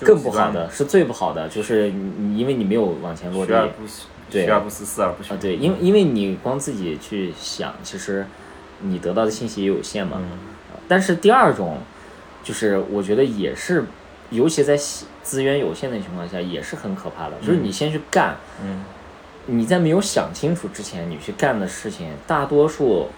[0.00, 3.52] 更不好的，是最不好的，就是你因为你没有往前落地，
[4.30, 8.26] 对，虚而不思，思而不学啊，对，因为因为你光自己去想，其实
[8.80, 10.20] 你得到的信息也有限嘛，
[10.88, 11.78] 但是第二种，
[12.42, 13.84] 就是我觉得也是，
[14.30, 14.76] 尤其在
[15.22, 18.84] 资源有限的情况下，也是很可怕的，就是你先去干，嗯，
[19.46, 23.08] 你在没有想清楚之前，你去干的事情，大多数。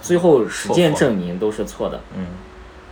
[0.00, 2.26] 最后实践证明都是错的，嗯，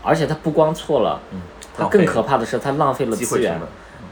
[0.02, 1.40] 而且它不光错了，嗯，
[1.76, 3.60] 它更可怕的是它浪费了资源。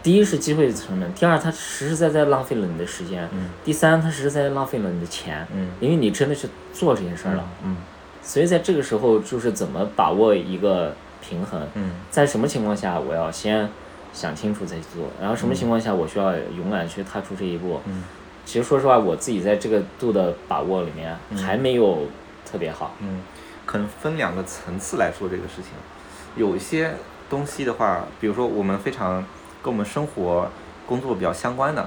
[0.03, 7.77] 第一是机会成本，第二它实实在在浪费了你的时间，嗯，第三它实实在在浪费了你的钱，嗯，因为你真的去做这件事儿了，嗯，
[8.23, 13.69] 所以在这个时候就是怎么把握一个平衡，嗯，在什么情况下我要先
[14.13, 18.05] 想清楚再去做，然后什么情况下我需要勇敢去踏出这一步，嗯，
[18.45, 22.03] 其实说实话我自己在这个度的把握里面还没有。
[22.57, 23.21] 特别好，嗯，
[23.67, 25.73] 可能分两个层次来说这个事情，
[26.37, 26.95] 有一些
[27.29, 29.23] 东西的话，比如说我们非常
[29.63, 30.49] 跟我们生活、
[30.87, 31.87] 工作比较相关的，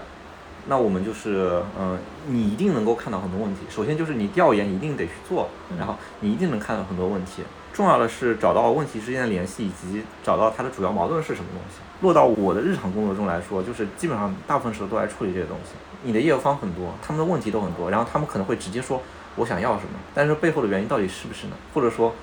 [0.67, 1.97] 那我们就是，嗯，
[2.28, 3.61] 你一定能够看到很多问题。
[3.67, 7.41] 首先就是你调研一定得去做，然后你一定能看到很多问题。
[7.74, 11.80] 重要的是找到问题之间的联系，以及找到它的主要矛盾是什么东西。
[12.01, 15.72] 落到我的日常工作中来说，就是基本上大部分时候都在处理这些东西。
[16.03, 19.01] 你的业务方很多，他们的问题都很多，然后他们可能会直接说。
[19.39, 19.91] 我想要什么？
[20.13, 21.53] 但是背后的原因到底是不是呢？
[21.73, 22.13] 或者说，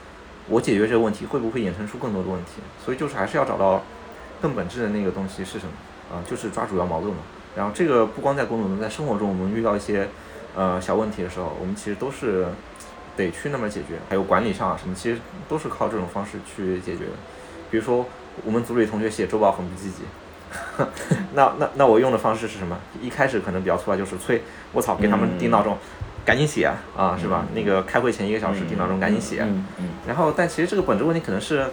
[0.49, 2.61] 我解决这个问题会不会衍生出更多的问题？
[2.85, 3.83] 所以就是还是要找到
[4.43, 5.73] 更本质的那个东西是什么
[6.15, 6.21] 啊？
[6.29, 7.21] 就是抓主要矛盾嘛。
[7.57, 10.07] 然后这个不光在工作中，在生活中，我们遇到一些
[10.55, 12.47] 呃小问题的时候，我们其实都是
[13.17, 13.97] 得去那么解决。
[14.11, 17.13] 还有管理上啊什么，其实都是靠这种方式去解决的。
[17.71, 18.05] 比如说
[18.45, 20.03] 我们组里同学写周报很不积极，
[21.33, 22.79] 那那那我用的方式是什么？
[23.01, 24.43] 一开始可能比较粗暴，就是催
[24.73, 25.79] 我操，给他们定闹钟。
[26.27, 27.47] 赶紧写啊，是吧？
[27.55, 29.43] 那个开会前一个小时定闹钟，赶紧写。
[29.43, 29.89] 嗯嗯。
[30.09, 31.69] 然后，但其实这个本质问题可能是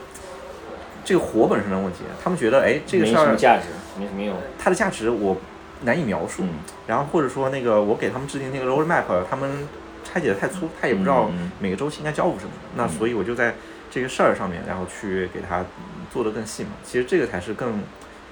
[1.04, 2.02] 这个活本身的问题。
[2.24, 3.64] 他们觉得，哎，这个事儿没什么价值，
[4.00, 4.38] 没什么用。
[4.60, 5.36] 它的价值我
[5.82, 6.44] 难以描述。
[6.86, 9.68] 然后或者说，那个我给他们制定那个 roadmap，他们
[10.04, 12.52] 拆解的太粗，他也不知道每个周期应该交付什么。
[12.76, 13.56] 那所以我就在
[13.90, 15.66] 这个事儿上面，然后去给他
[16.12, 16.70] 做的更细嘛。
[16.84, 17.82] 其实这个才是更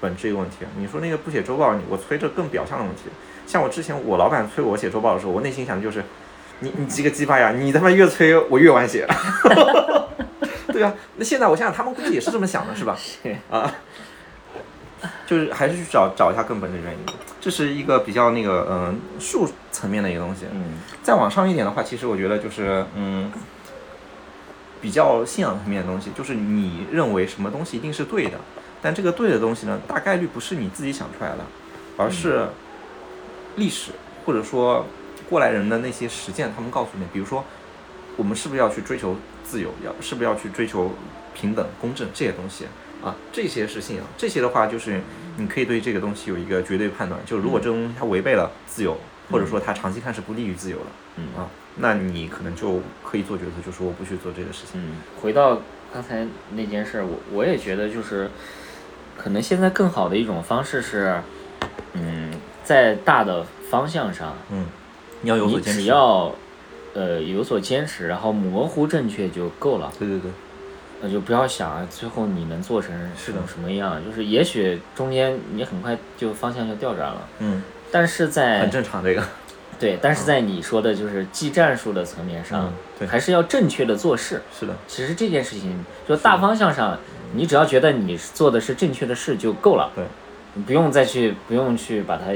[0.00, 0.58] 本质一个问题。
[0.78, 3.02] 你说那个不写周报，我催着更表象的问题。
[3.46, 6.02] 像我之前，我老板催我写周报的时候，我内心想的就是，
[6.60, 9.06] 你你这个鸡巴呀，你他妈越催我越晚写。
[10.72, 12.96] 对啊，那现在我想想，他们估计也是这么想的，是吧？
[13.50, 13.74] 啊，
[15.26, 16.98] 就是还是去找找一下根本的原因，
[17.40, 20.46] 这是一个比较那个嗯术层面的一个东西。
[20.50, 23.30] 嗯，再往上一点的话，其实我觉得就是嗯
[24.80, 28.38] 比较信仰层面的东西，就是你认为什么东西一定是对的，
[28.80, 31.44] 但这个对的东西呢，大概率不是你自己想出来的，
[31.98, 32.46] 而是。
[33.56, 33.92] 历史
[34.24, 34.86] 或者说
[35.28, 37.44] 过来人的那些实践，他们告诉你，比如说
[38.16, 40.92] 我们是不是要去追求自由，要是不是要去追求
[41.34, 42.66] 平等、公正这些东西
[43.02, 43.14] 啊？
[43.32, 44.04] 这些是信仰。
[44.16, 45.00] 这些的话，就是
[45.36, 47.20] 你可以对这个东西有一个绝对判断。
[47.24, 48.96] 就如果这东西它违背了自由，
[49.30, 50.84] 或者说它长期看是不利于自由的，
[51.16, 54.80] 嗯啊，那你可能就可以做决策，就说我不去做这个事情。
[54.80, 55.60] 嗯，回到
[55.92, 58.30] 刚才那件事，我我也觉得就是
[59.16, 61.20] 可能现在更好的一种方式是，
[61.94, 62.30] 嗯。
[62.64, 64.66] 在大的方向上，嗯，
[65.22, 66.32] 你要有所坚持，你只要，
[66.94, 69.92] 呃，有所坚持，然后模糊正确就够了。
[69.98, 70.30] 对对对，
[71.00, 77.28] 那就不要想最后你能做成是种什么样，就是也许中间你很快就方向就调转了。
[77.40, 79.22] 嗯，但是在很正常这个。
[79.80, 84.40] 对，但是在你说的就是技战术的层面上，对，还是要正确的做事。
[84.56, 86.96] 是的，其实这件事情就大方向上，
[87.34, 89.90] 你只要觉得你做的是正确的事就够了。
[89.96, 90.04] 对。
[90.54, 92.26] 你不用再去，不用去把它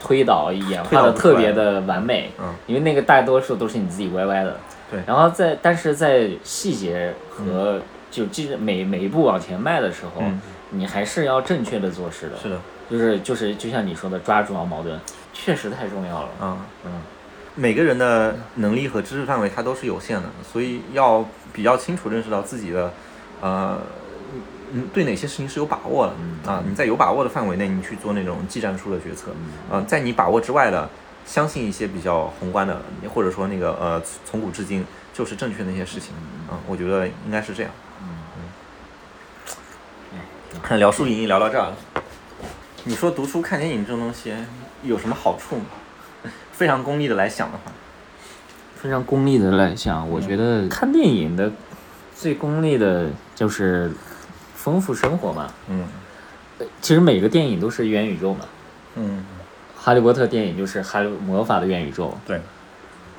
[0.00, 4.56] 推导演化的特别的完美，嗯，因为那个大多数都是你自己歪歪的，
[4.90, 5.00] 对。
[5.06, 10.22] 然后在，但是在细节和就记每每一步往前迈的时候，
[10.70, 12.58] 你还是要正确的做事的，是的，
[12.90, 14.98] 就是就是就像你说的抓住矛盾，
[15.32, 16.58] 确实太重要了，嗯。
[16.86, 16.92] 嗯。
[17.56, 22.92] 每个人的能力和知识范围它都是有限的，所以要比较清楚认识到自己的，
[23.40, 23.80] 呃，嗯，
[24.92, 26.62] 对哪些事情是有把握的啊？
[26.66, 29.32] 你在有把握的范围内，你去做那种技战术的决策，
[29.70, 30.88] 啊，在你把握之外的，
[31.26, 32.80] 相信一些比较宏观的，
[33.12, 36.12] 或者说那个呃，从古至今就是正确的一些事情
[36.48, 37.72] 啊，我觉得应该是这样。
[38.02, 38.08] 嗯
[40.68, 41.76] 嗯，聊书影音聊到这儿了，
[42.84, 44.32] 你说读书看电影这种东西
[44.82, 45.64] 有什么好处吗？
[46.52, 47.72] 非常功利的来想的话，
[48.76, 51.50] 非常功利的来想，我觉得看电影的
[52.14, 53.90] 最功利的就是
[54.62, 55.50] 丰富生活嘛。
[55.68, 55.86] 嗯，
[56.82, 58.40] 其实每个电影都是元宇宙嘛。
[58.96, 59.24] 嗯，
[59.74, 62.14] 哈利波特电影就是哈利魔法的元宇宙。
[62.26, 62.38] 对。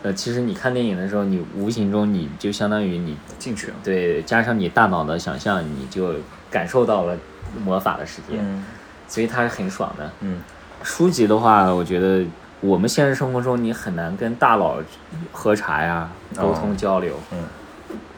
[0.03, 3.73] 呃，其实你看电影的时候，你无形中你就相当于你进去了。
[3.83, 6.13] 对，加上你大脑的想象，你就
[6.51, 7.17] 感受到了
[7.63, 8.37] 魔法的世界。
[8.39, 8.63] 嗯。
[9.07, 10.11] 所以它是很爽的。
[10.19, 10.41] 嗯。
[10.83, 12.23] 书籍的话，我觉得
[12.59, 14.77] 我们现实生活中你很难跟大佬
[15.31, 17.15] 喝茶呀、沟通交流。
[17.31, 17.39] 嗯。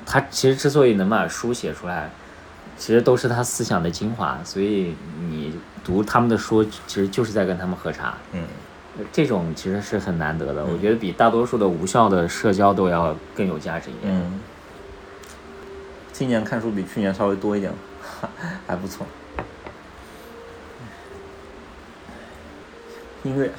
[0.06, 2.10] 他其实之所以能把书写出来，
[2.84, 4.38] 其实都是他思想的精华。
[4.44, 4.94] 所以
[5.30, 8.18] 你读他们的书，其实就是在跟他们喝茶。
[8.34, 8.44] 嗯。
[9.12, 14.14] 这种其实是很难得的，我觉得比大多数的无效的社交都要更有价值一点。
[14.14, 14.40] 嗯，
[16.12, 17.74] 今年看书比去年稍微多一点，
[18.68, 19.08] 还不错。
[23.24, 23.50] 音乐，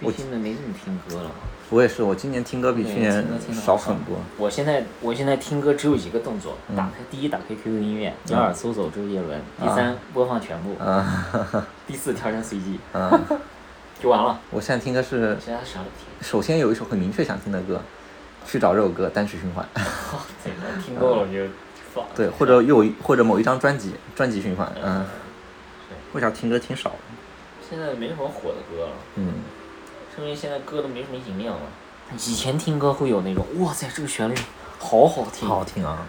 [0.00, 1.30] 我现在没怎么听歌了。
[1.70, 4.16] 我也是，我今年听歌比去年少很多。
[4.36, 10.70] 我现在我现在听歌只有一个动作：打开第一，打开 QQ 音乐；第二，搜索周杰伦；第三，播放全部；
[11.86, 12.78] 第四，调成随机。
[14.02, 14.38] 就完了。
[14.50, 15.56] 我现在听歌是，听。
[16.20, 17.80] 首先有一首很明确想听的歌，
[18.46, 19.66] 去找这首歌单曲循环。
[20.84, 21.46] 听够了就
[21.94, 22.04] 放。
[22.14, 25.04] 对，或者有或者某一张专辑专辑循环，嗯。
[26.12, 26.96] 为啥听歌挺少了？
[27.68, 28.92] 现在没什么火的歌了。
[29.16, 29.32] 嗯。
[30.14, 31.62] 是因为现在歌都没什么营养了。
[32.12, 34.34] 以前听歌会有那种，哇塞，这个旋律
[34.78, 35.48] 好好听。
[35.48, 36.06] 好听啊！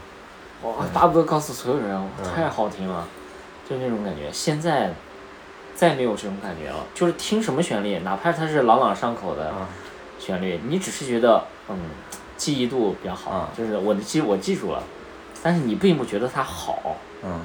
[0.64, 3.08] 哇，巴不得告诉所有人，太好听了，
[3.70, 4.32] 就那种感觉。
[4.32, 4.94] 现在。
[5.76, 9.52] 再没有这种感觉了，就是听什么旋律，哪怕它是朗朗上口的
[10.18, 11.78] 旋律，你只是觉得嗯，
[12.38, 14.82] 记忆度比较好，就是我的记我记住了，
[15.44, 16.96] 但是你并不觉得它好。
[17.24, 17.42] 嗯。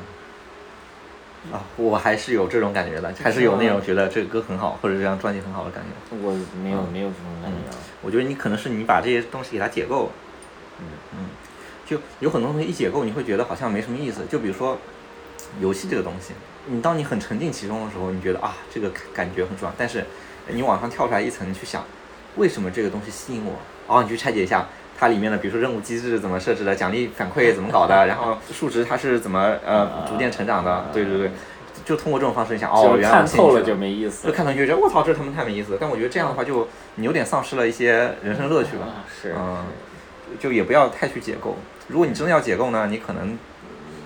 [1.51, 6.17] 啊，我还是有这种感觉的，还是有那种觉得这个歌很好，或者这张专辑很好的感觉。
[6.23, 6.33] 我
[6.63, 7.77] 没有没有这种感觉。
[8.03, 10.11] 我觉得你可能是你把这些东西给它解构。
[10.79, 10.85] 嗯
[11.15, 11.19] 嗯。
[11.87, 14.21] 就有很多东西一解构，你会觉得好像没什么意思。
[14.31, 14.79] 就比如说
[15.61, 16.35] 游戏这个东西。
[16.67, 19.73] 你当你很沉浸其中的时候，你觉得啊，这个感觉很爽。
[19.79, 20.05] 但是，
[20.47, 21.83] 你往上跳出来一层去想，
[22.37, 23.55] 为什么这个东西吸引我？
[23.87, 24.69] 哦，你去拆解一下
[25.01, 30.85] 它里面的，比如说任务机制怎么设置的，奖励反馈怎么搞的，然后数值它是怎么呃逐渐成长的？
[30.93, 31.31] 对对对，
[31.87, 34.29] 就通过这种方式，你想哦，原来看透了就没意思。
[34.29, 35.79] 就看透就觉得我操，这他妈太没意思。
[35.81, 38.85] 但我觉得这样的话，就你有点丧失了一些人生乐趣吧。
[39.11, 39.35] 是。
[39.39, 39.65] 嗯，
[40.39, 41.57] 就也不要太去解构。
[41.89, 43.39] 如果你真的要解构呢，你可能。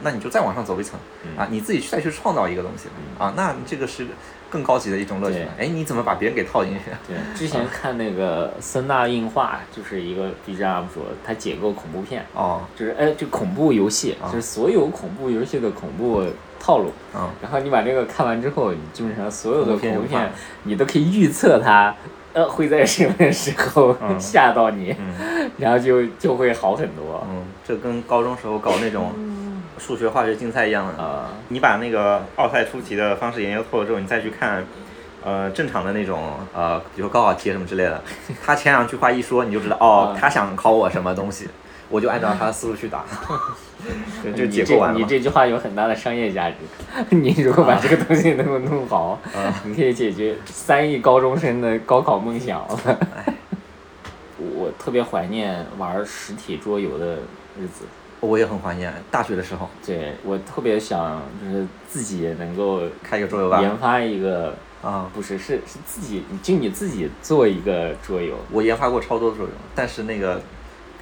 [0.02, 1.00] 那你就再往上走一层
[1.34, 2.88] 啊，你自己再去创造一个东西
[3.18, 4.06] 啊，那这个是
[4.54, 5.38] 更高级的一种乐趣。
[5.58, 6.82] 哎，你怎么把别人给套进去？
[7.08, 16.22] 对，之前看那个森纳映画，就是一个 B 站 UP 主，他解构恐怖片哦，就是哎，这恐怖游戏，就是所有恐怖游戏的恐怖
[16.60, 16.92] 套路。
[17.16, 20.30] 嗯，然后你把这个看完之后，你基本上所有的恐怖片，
[20.62, 21.92] 你都可以预测它
[22.32, 24.94] 呃会在什么时候 吓到你，
[25.58, 27.26] 然后就就会好很多。
[27.28, 29.12] 嗯，这跟高中时候搞那种。
[29.78, 31.28] 数学、化学竞赛一样的啊！
[31.48, 34.64] 你把那个奥赛出题的方式研究透了之后，你再去看，
[35.22, 38.02] 呃，正常的那种呃，比如高考题什么之类的，
[38.44, 41.48] 他前两句话一说，你就知道哦，他想考我什么东西，
[41.88, 43.04] 我就按照他的思路去答，
[44.36, 44.98] 就解构完了。
[44.98, 46.56] 你这句话有很大的商业价值，
[47.10, 49.18] 你如果把这个东西能够弄好，
[49.64, 52.64] 你可以解决三亿高中生的高考梦想。
[54.56, 57.16] 我特别怀念玩实体桌游的
[57.58, 57.84] 日子。
[58.24, 59.68] 我也很怀念大学的时候。
[59.84, 68.36] 对，我特别想就是自己能够开一个桌游吧，研发一个啊，不是，是是自己，就你自己做一个桌游。
[68.50, 70.40] 我研发过超多桌游，但是那个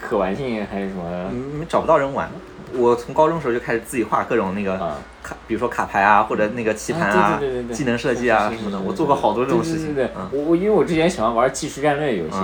[0.01, 1.31] 可玩性还是什么？
[1.33, 2.31] 嗯，找不到人玩。
[2.75, 4.79] 我从高中时候就开始自己画各种那个
[5.23, 7.41] 卡，比如说卡牌啊，或者那个棋盘啊，
[7.73, 8.81] 技能设计啊什么的。
[8.81, 9.95] 我做过好多这种事情。
[9.95, 12.37] 对对对，我我因为我之前喜欢玩即时战略游戏，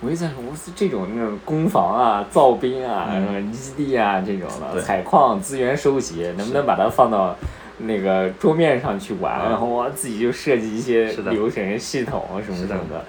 [0.00, 7.36] 我就在说，我是这种那种攻防啊、造兵啊、什么基地啊这种的，采矿资源收集，能不能把它放到
[7.78, 9.38] 那个桌面上去玩？
[9.48, 13.04] 然后我自己就设计一些流程、系统什么什么的。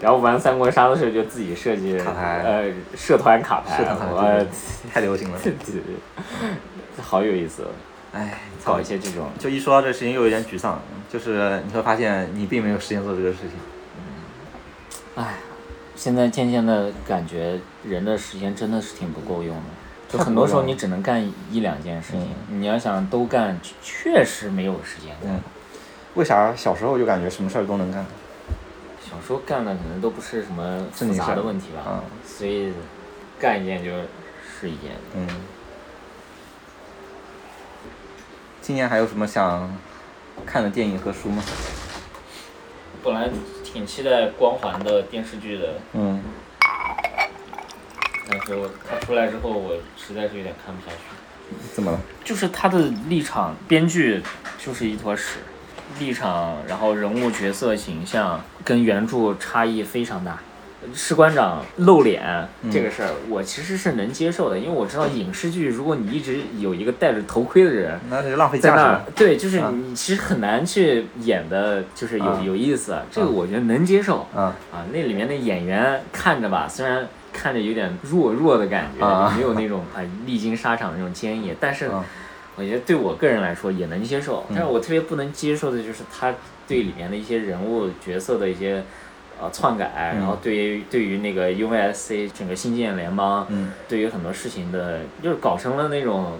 [0.00, 4.46] 然后玩三国杀的时候就自己设计卡牌，呃，社团卡牌，我
[4.92, 7.66] 太流行了，对对对，好有意思。
[8.12, 13.52] 哎，搞一些这种，就一说到这事情又有点沮丧，就是你会发现你并没有时间做这个事情。
[13.96, 14.02] 嗯，
[15.24, 15.36] 哎，
[15.96, 19.62] 现在渐渐的感觉人的时间真的是挺不够用的，
[20.12, 25.40] 就很多时候你只能干一两件事情，你要想都干，确实没有时间干。
[26.14, 28.04] 为啥小时候就感觉什么事儿都能干？
[29.00, 32.74] 小时候干的可能都不是什么复杂的问题吧，所以
[33.38, 34.90] 干一件就是一件。
[35.16, 35.26] 嗯。
[38.60, 39.74] 今年还有什么想
[40.44, 41.42] 看的电影和书吗？
[43.02, 43.30] 本来
[43.64, 45.74] 挺期待光环的电视剧的。
[45.94, 46.22] 嗯。
[48.32, 48.56] 但是
[48.88, 51.54] 他出来之后，我实在是有点看不下去。
[51.74, 52.00] 怎么了？
[52.24, 54.22] 就是他的立场，编剧
[54.58, 55.40] 就是一坨屎。
[55.98, 60.38] 立场，然后人物角色形象跟原著差异非常大。
[60.94, 69.04] 士官长露脸这个事儿，我其实是能接受的，因为我知道影视剧，如果你一直有一个戴着头盔的人，那就浪费价值了。
[69.14, 72.96] 对，就是你其实很难去演的，就是有有意思。
[73.12, 74.26] 这个我觉得能接受。
[74.34, 74.56] 啊，
[74.92, 81.90] 那里面的演员看着吧，虽然看着有点弱弱的感觉，没有那种啊历经沙场的那种坚毅，但是。
[82.54, 86.34] 我觉得对我个人来说也能接受，但是我特别不能接受的就是他
[86.68, 88.84] 对里面的一些人物角色的一些
[89.40, 93.46] 呃篡改，然后对于对于那个 USC 整个新建联邦，
[93.88, 96.32] 对于很多事情的，就是搞成了那种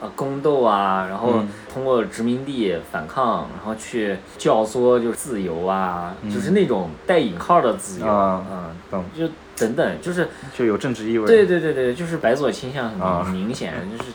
[0.00, 1.42] 呃宫斗啊，然后
[1.74, 12.90] 通过殖民地反抗，然后去教唆就是自由啊，就是那种带引号的自由，嗯，就等等，就是就有政治意味，对对对对，就是白左倾向
[13.24, 14.10] 很明显，就是。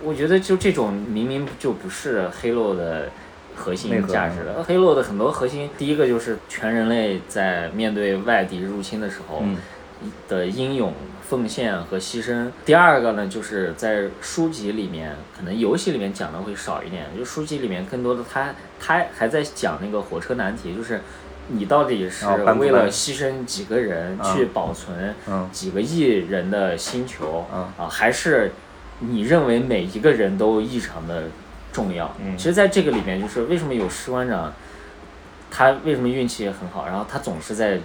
[0.00, 3.10] 我觉得就这种明明就不是黑洛的
[3.56, 4.62] 核心价值了。
[4.62, 9.42] 黑洛的很多核心，第一个就是全人类在面对外敌入侵的时候
[10.28, 10.94] 的英勇
[11.28, 12.48] 奉献和牺牲。
[12.64, 17.06] 第二个呢，就是在书籍里面，可能游戏里面讲的会少一点。
[17.18, 21.00] 就书籍里面更多的，他他还在讲那个火车难题，就是
[21.48, 22.26] 你到底是
[22.58, 25.14] 为了牺牲几个人去保存
[25.50, 27.44] 几个亿人的星球
[27.76, 28.52] 啊，还是？
[29.00, 31.22] 你认为每一个人都异常的
[31.72, 32.12] 重要。
[32.20, 34.52] 嗯，其实，在这个里面，就是为什么有士官长，
[35.52, 37.78] 他为什么运气也很好，然后他总是在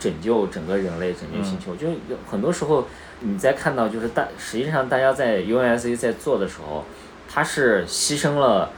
[0.00, 1.76] 拯救整个人类、拯救星球。
[1.76, 1.88] 就
[2.26, 2.86] 很多时候，
[3.20, 6.86] 你在看到，就是大实际上大家在 UNSC 在做的时候，
[7.28, 8.70] 他是牺牲了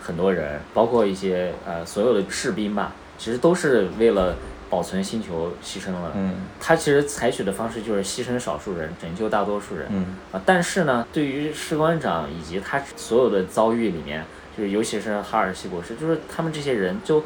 [0.00, 4.36] 很多人，包括一些呃所有的士兵吧，其实都是为了。
[4.70, 14.24] 保存星球牺牲了，嗯，他其实采取的方式就是牺牲少数人，拯救大多数人，嗯啊，但是呢，对于士官长以及他所有的遭遇里面，
[14.56, 17.22] 就是尤其是哈尔西博士，就是他们这些人就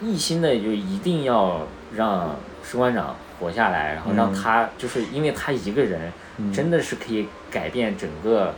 [0.00, 1.66] 一心的就一定要
[1.96, 6.12] 让士官长活下来，然后让他就是因为他一个人
[6.52, 8.54] 真的是可以改变整个。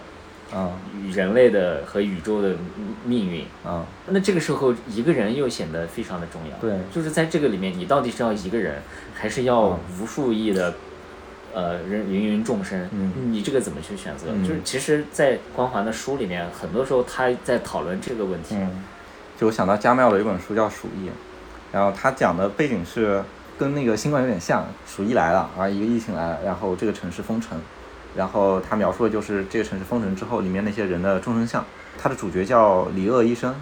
[0.52, 0.72] 啊，
[1.12, 2.56] 人类的和宇宙的
[3.04, 6.56] 命运啊，那这个时候一个人又显得非常的重要。
[6.58, 8.80] 对，就是在这个里面，你到底是要一个人，
[9.14, 10.72] 还是要无数亿的，
[11.52, 12.88] 呃，人芸芸众生？
[12.92, 14.28] 嗯，你这个怎么去选择？
[14.46, 18.54] 就是其实，在光环的书里面，很多时候他在讨论这个问题。
[18.54, 18.84] 嗯，
[19.38, 21.08] 就我想到加缪的一本书叫《鼠疫》，
[21.70, 23.22] 然后他讲的背景是
[23.58, 27.60] 跟那个新冠有点像，鼠疫来了啊，一个疫情来了，然后这个城市封城。
[28.18, 31.64] 然后他描述的就是这个城市封城之后，里面那些人的众生相。
[31.96, 33.54] 他的主角叫李鄂医生，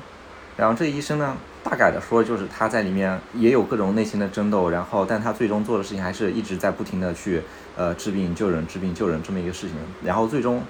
[0.56, 7.42] 然后这医生呢，大概的说就是他在里面也有各种内心的争斗，然后但他最终做的事情还是一直在不停的去
[7.76, 9.76] 呃治病救人、治病救人这么一个事情。
[10.02, 10.62] 然后最终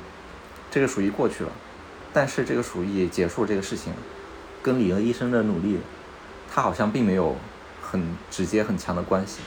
[0.68, 1.50] 这个鼠疫过去了，
[2.12, 3.92] 但是这个鼠疫结束这个事情，
[4.62, 5.78] 跟李鄂医生的努力，
[6.52, 7.36] 他好像并没有
[7.80, 9.38] 很直接很强的关系。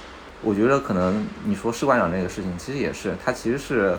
[0.42, 3.98] 我觉得可能你说士官长这个事情，其实也是他其实是。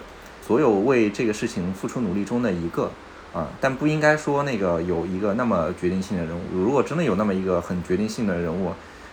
[0.51, 2.90] 所有为这个事情付出努力中的一个
[3.32, 6.40] 啊，但不应该说那个有一个那么决定性的人物。
[6.53, 8.72] 如果真的有那么一个很决定性的人物，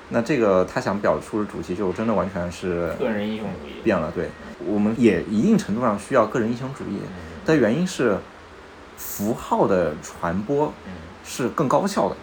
[0.10, 4.12] 那这个他想表述的主题就真的完全是个人英雄主义变了。
[4.16, 4.32] 对，
[4.66, 6.98] 我们也一定程度上需要个人英雄主义
[7.46, 8.18] 的原因是
[8.98, 10.74] 符号的传播
[11.24, 12.16] 是更高效的。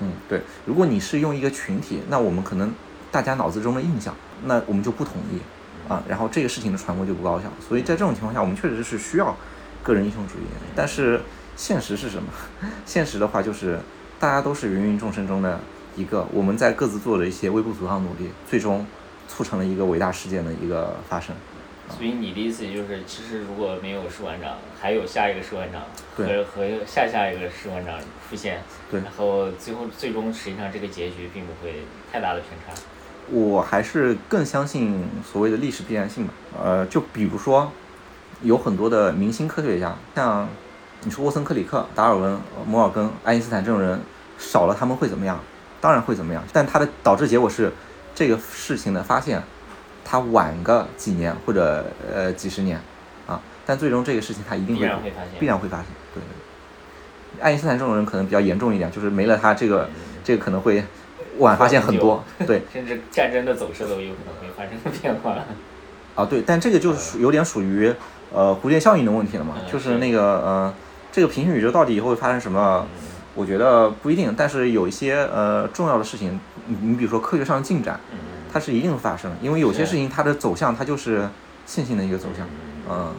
[0.00, 0.40] 嗯，对。
[0.64, 2.72] 如果你是用一个群体，那我们可能
[3.10, 4.14] 大家脑子中的印象，
[4.46, 5.38] 那我们就不统一。
[5.90, 9.36] 啊，然后这个事情的传播就不高效，所以在这种情况下，我们确实是需要
[9.82, 10.42] 个人英雄主义。
[10.76, 11.20] 但是
[11.56, 12.28] 现实是什么？
[12.86, 13.76] 现实的话就是，
[14.20, 15.58] 大家都是芸芸众生中的
[15.96, 18.86] 一个，我们在各自做的一些微不足道努力，最终
[19.26, 21.34] 促成了一个伟大事件的一个发生。
[21.88, 25.82] 所以你的意思就是，其实如果没有士官长，还有下一个士官长
[26.14, 31.82] 和和下下一个士官长出现，对，然后最后最终实际上这个结局并不会
[32.12, 32.80] 太大的偏差。
[33.30, 36.34] 我还是更相信所谓的历史必然性吧。
[36.62, 37.70] 呃，就比如说，
[38.42, 40.48] 有很多的明星科学家，像
[41.02, 44.00] 你说沃森、克里克、达尔文、摩尔根、爱因斯坦这种人，
[44.38, 45.40] 少了他们会怎么样？
[45.80, 46.42] 当然会怎么样。
[46.52, 47.72] 但他的导致结果是，
[48.14, 49.42] 这个事情的发现，
[50.04, 52.78] 它晚个几年或者呃几十年，
[53.26, 55.40] 啊，但最终这个事情它一定必会然会发现。
[55.40, 55.86] 必然会发生。
[56.12, 56.22] 对，
[57.40, 59.88] 爱因斯坦这种人可能比较严重一点，就是没了他这个
[60.22, 60.84] 这个可能会
[61.40, 62.22] 晚发现很多。
[62.46, 65.36] 对，甚至战争的走势都有可能会发生变化。
[66.14, 67.92] 啊对，但这个就是属有点属于
[68.32, 70.74] 呃蝴蝶效应的问题了嘛，嗯就是那个呃
[71.12, 72.86] 这个平行宇宙到底以后会发生什么？
[73.36, 78.18] 我觉得不一定，但是有一些呃重要的事情，你你比如说科学上的进展，嗯
[78.52, 81.28] 它是一定会发生，因为有些事情它的走向它就是
[81.64, 82.46] 线性的一个走向，
[82.90, 83.14] 嗯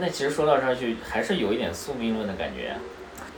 [0.00, 2.74] 那其实说到这儿就还是有一点宿命论的感觉。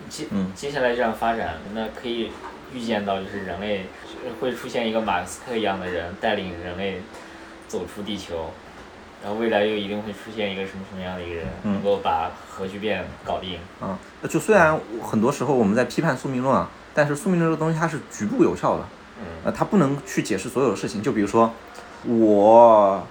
[0.09, 2.31] 接嗯接下来这样发展，那可以
[2.73, 3.87] 预见到就是人类
[4.41, 7.01] 会出现一个马克思克一样的人带领人类
[7.69, 8.51] 走出地球，
[9.23, 13.59] 然后未来又一定会出现一个什么什么样的一个人，嗯能够把核聚变搞定。
[13.81, 13.97] 嗯，
[14.29, 18.85] 就虽然很多时候我们在批判宿命论啊，但是宿命论这个东西它是局部有效的，
[19.21, 21.03] 嗯呃，它不能去解释所有的事情。
[21.03, 21.53] 就比如说，
[22.05, 23.07] 我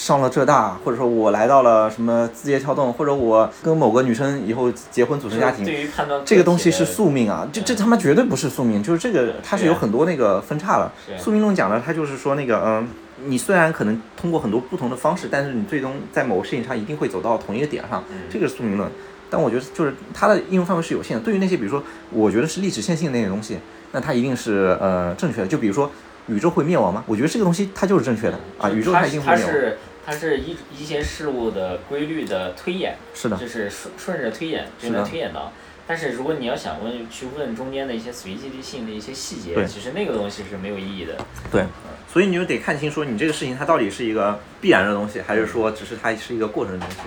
[0.00, 10.90] 上了浙大，或者说我来到了什么字节跳动，或者我跟某个女生以后结婚组成家庭，对于判断这个东西是宿命啊，这这他妈绝对不是宿命，就是这个它是有很多那个分叉了。
[11.18, 12.88] 宿命论讲的，它就是说那个嗯，
[13.26, 18.90] 你虽然可能通过很多不同的方式，但是你最终在某个事情上一定会走到同一个点上，嗯这个是宿命论。
[19.28, 21.22] 但我觉得就是它的应用范围是有限的。
[21.22, 23.58] 对于那些比如说我觉得是历史线性的那些东西，
[23.92, 25.46] 那它一定是呃正确的。
[25.46, 25.90] 就比如说
[26.26, 27.04] 宇宙会灭亡吗？
[27.06, 29.52] 我觉得这个东西它就是正确的啊，宇宙它它一定会灭亡。
[29.52, 35.52] 它是它是一一些事物的规律的推演，是的，就是顺顺着推演就是能推演到。
[35.86, 41.16] 但是如果你要想问去问中间的一些随机性的一些细节，其实那个东西是没有意义的。
[41.50, 41.64] 对，
[42.12, 47.00] 所以你就得看清说你这个事情它到底是一个必然的东西，还是说只是它是一个过程的东西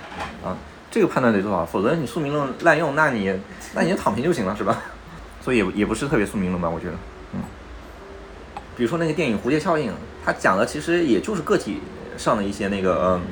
[0.46, 0.56] 啊？
[0.90, 3.34] 这个判断得做好，否则你宿命论滥用，那你
[3.74, 4.82] 那你就躺平就行了，是吧？
[5.42, 6.92] 所以也也不是特别宿命论吧，我觉得，
[7.32, 7.40] 嗯。
[8.76, 9.90] 比如说那个电影《蝴蝶效应》，
[10.24, 11.80] 它讲的其实也就是个体
[12.16, 13.22] 上的一些那个嗯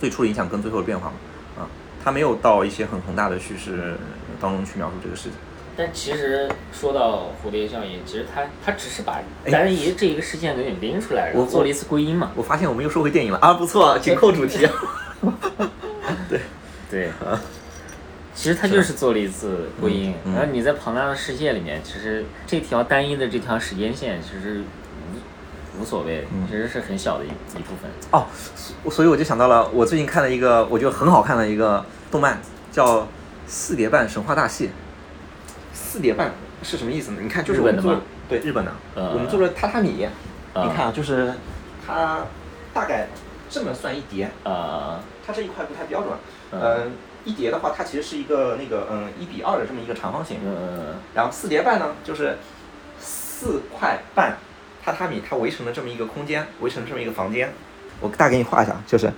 [0.00, 1.68] 最初的影响跟最后的变化嘛，啊，
[2.04, 3.96] 他没有到一些很宏大的叙事
[4.40, 5.32] 当中去描述这个事情。
[5.76, 12.32] 但其实说到蝴蝶效应，其实他他只是把哎单一这一个事件给你拎出来，然后我做了一次归因嘛。
[12.34, 14.66] 我发现我们又说回电影了啊，不错，紧扣主题。
[16.28, 16.40] 对
[16.90, 17.10] 对，
[18.34, 24.62] 其实他就是做了一次归因，然后你在庞大的世界里面，其实这条单一的这条时间线其实
[25.78, 27.90] 无无所谓，其实是很小的一一部分。
[28.10, 28.26] 哦，
[28.82, 32.40] 所所以我就想到了，我最近看了一个我觉得很好看的一个动漫，
[32.72, 33.00] 叫
[33.46, 34.66] 《四叠半神话大戏》。
[35.72, 37.18] 四叠半是什么意思呢？
[37.22, 40.06] 你看，就是我们做日本的对日本的，呃我们做了榻榻米，
[40.52, 41.32] 呃你看啊，就是
[41.86, 42.26] 它
[42.74, 43.06] 大概
[43.48, 46.12] 这么算一叠，呃，它这一块不太标准，
[46.52, 46.92] 嗯嗯，
[47.24, 52.36] 一叠的话，它其实是一个那个嗯一比二的这么一个长方形，嗯，然后四叠半呢，就是
[53.00, 54.36] 四块半
[54.92, 57.50] 榻榻米，它围成了这么一个空间，围成了这么一个房间。
[58.00, 59.12] 我大概给你画一下，就是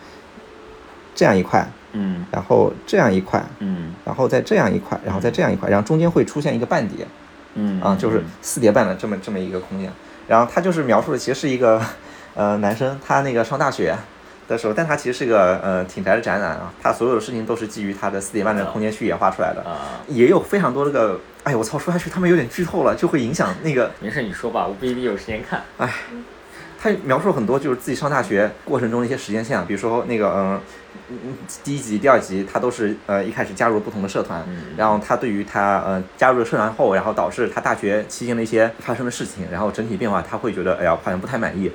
[1.15, 7.07] 这样一块，嗯然后这样一块，嗯然后再这样一块，然后再这样一块，然后中间会出现一个半叠
[7.55, 9.93] 嗯啊，就是四叠半的这么这么一个空间。
[10.29, 11.81] 然后它就是描述的其实是一个
[12.35, 13.97] 呃男生，他那个上大学。
[14.55, 25.63] 的时候，但他其实是个呃挺宅的宅男啊，他所有的事情都是基于他的四点半的空间去演化出来的，啊，也有非常多这个，哎我操，说下去他们有点剧透了，就会影响那个没事你说吧，我不一定有时间看。
[25.79, 25.93] 哎
[26.83, 30.59] 他描述很多就是自己上大学过程中的一些时间线啊，比如说那个
[31.11, 41.71] 嗯第一集、第二集，他都是呃一开始加入了不同的社团，嗯然后他对于他呃加入了社团后，然后导致他大学期间的一些发生的事情，然后整体变化，他会觉得哎呀好像不太满意。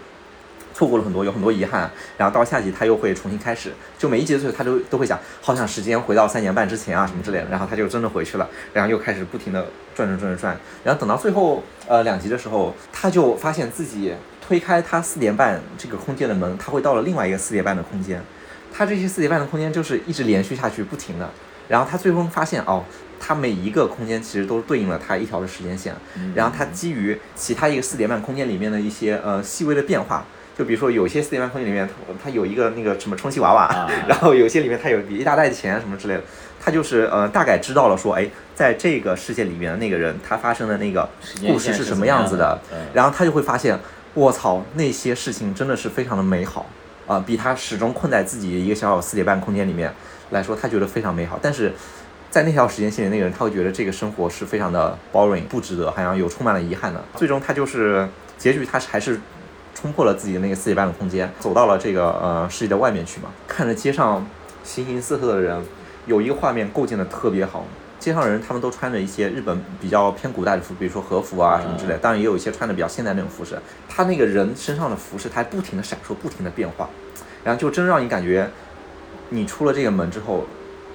[0.75, 9.65] 错过了很多，有很多遗憾，然后到下集他又会重新开始，就每一集的时候他都都会想，好想时间回到三年半之前啊什么之类的，然后他就真的回去了，然后又开始不停的
[9.95, 14.13] 转转转转转，然后等到最后呃两集的时候，他就发现自己
[14.45, 18.21] 推开他四点半这个空间的门，他会到了另外一个四点半的空间，
[18.73, 21.29] 他这些四点半的空间就是一直连续下去，不停的，
[21.69, 22.83] 然后他最终发现哦。
[23.17, 25.95] 他每一个空间其实都对应了他一条的时间线，
[26.35, 30.23] 然后他基于其他一个四点半空间里面的一些呃细微的变化，
[30.57, 36.21] 就比如说有些四点半空间里面它它有一个那个什么充气娃娃，啊 然后有些里面它有一大袋钱什么之类的，
[36.59, 41.07] 他就是呃大概知道了说，哎，在这个世界里面的那个人他发生的那个
[41.45, 43.77] 故事是什么样子的，嗯然后他就会发现，
[44.13, 46.65] 我操，那些事情真的是非常的美好
[47.07, 49.93] 啊、比他始终困在自己一个小小四点半空间里面
[50.31, 51.71] 来说，他觉得非常美好，但是。
[52.31, 57.01] 在那条时间线里，那个人他会觉得这个生活是非常的 boring，不值得，好像有充满了遗憾的。
[57.15, 58.05] 最终他就是
[58.37, 59.17] 结局，他是还是
[59.75, 63.29] 冲破了自己的那个四点半的空间，走到了这个呃世界的外面去嘛。
[63.47, 64.25] 看着街上
[64.63, 65.63] 形形色色的人，
[66.07, 67.65] 有一个画面构建的特别好，
[67.99, 73.59] 街上人他们都穿着一些日本比较偏古代的服，比如说和服啊什么之类，当然也有一些穿的比较现代那种服饰。
[73.89, 76.89] 他那个人身上的服饰，它还不停的闪烁，不停的变化，
[77.43, 78.49] 然后就真让你感觉，
[79.29, 80.45] 你出了这个门之后，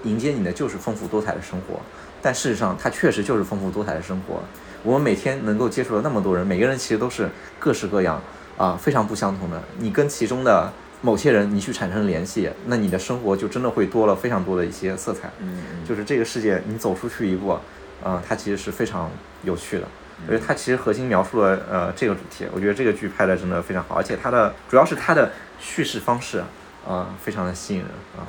[0.05, 1.81] 迎接你的就是丰富多彩的生活。
[2.23, 4.43] 但事实上，它确实就是丰富多彩的生活。
[4.83, 7.29] 我们每天能够接触的那么多人，每个人其实都是
[7.59, 8.21] 各式各样
[8.57, 9.63] 啊，非常不相同的。
[9.79, 10.73] 你跟其中的
[11.03, 15.31] 某些人，你去产生联系，那你的生活就真的会多了非常多的一些色彩。
[15.41, 17.59] 嗯就是这个世界，你走出去一步，
[18.05, 19.11] 啊、它其实是非常
[19.43, 19.85] 有趣的。
[20.27, 26.45] 我觉得它其实核心描述了呃这个主题，我觉得这个剧拍的真的非常好，而且它的主要是它的叙事方式
[26.87, 27.89] 啊、非常的吸引人
[28.19, 28.29] 啊、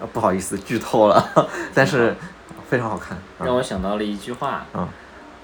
[0.00, 2.14] 啊不好意思剧透了， 但是
[2.68, 3.16] 非常好看。
[3.38, 4.88] 啊让我想到了一句话，啊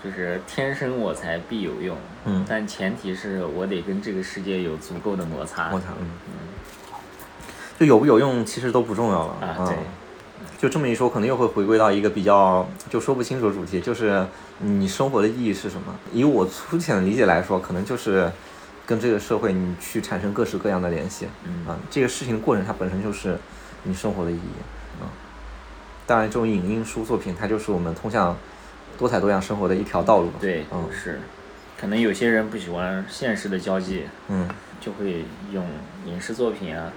[0.05, 1.97] 就是天生我材必有用，
[2.27, 2.45] 嗯。
[2.47, 5.71] 但前提是我得跟这个世界有足够的摩擦。
[5.71, 6.33] 摩擦，嗯，嗯。
[7.79, 9.77] 就有不有用其实都不重要了啊，对，
[10.57, 14.25] 就这么一说，可能又会回归到一个比较就说不清楚的主题，就是
[14.59, 15.93] 你生活的意义是什么？
[16.13, 18.31] 以我粗浅的理解来说，可能就是
[18.87, 21.67] 跟这个社会你去产生各式各样的联系，嗯。
[21.67, 23.37] 啊，这个事情的过程它本身就是
[23.83, 25.11] 你生活的意义，啊，
[26.07, 28.37] 当然这种影音书作品，它就是我们通向
[28.99, 31.21] 多彩多样生活的一条道路，对，嗯是，
[31.81, 34.49] 可能有些人不喜欢现实的交际，嗯
[34.81, 35.65] 就会用
[36.07, 36.93] 影视作品啊，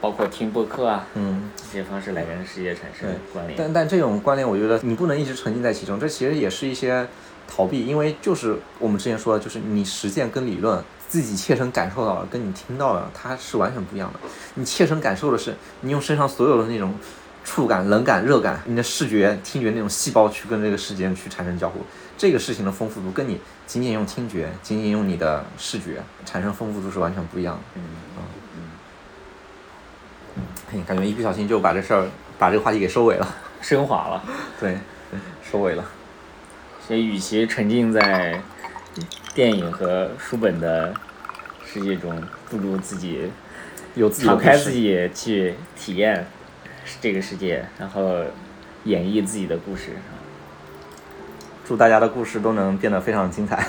[0.00, 1.50] 包括听播客啊嗯。
[1.56, 3.58] 这些方式来跟世界产生关联。
[3.58, 7.04] 但但这种关联，我觉得你不能一直沉浸在其中，这其实也是一些
[7.48, 14.20] 逃避，因为就是我们之前说的，就是你实践跟理论自己切身感受到了，跟你听到了它是完全不一样的。
[14.54, 16.94] 你切身感受的是你用身上所有的那种
[17.44, 21.80] 触感、冷感、热感，你的视觉、听觉那种细胞去跟这个世界去产生交互，
[22.16, 27.60] 这个事情的丰富度跟你仅仅用听觉、仅仅用你的视觉产生丰富度是完全不一样的。
[27.76, 27.82] 嗯
[30.72, 33.36] 嘿，感觉一不小心就把这事儿把这个话题给收尾了。
[33.60, 34.24] 升华了。
[34.58, 34.78] 对，
[35.48, 35.84] 收尾了。
[36.86, 38.42] 所以，与其沉浸在
[39.32, 40.92] 电影和书本的
[41.64, 42.20] 世界中，
[42.50, 43.30] 不如自己
[43.94, 46.26] 有自己的敞开自己去体验
[47.00, 48.16] 这个世界，然后
[48.84, 49.92] 演绎自己的故事。
[51.66, 53.66] 祝大家的故事都能变得非常精彩。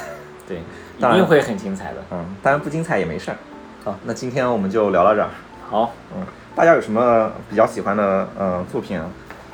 [0.48, 0.58] 对，
[1.00, 2.04] 一定会很精彩的。
[2.12, 3.38] 嗯，当然不精彩也没事儿。
[3.84, 5.30] 好，那今天我们就聊到这儿。
[5.70, 9.10] 好，嗯，大家有什么比较喜欢的呃作品啊？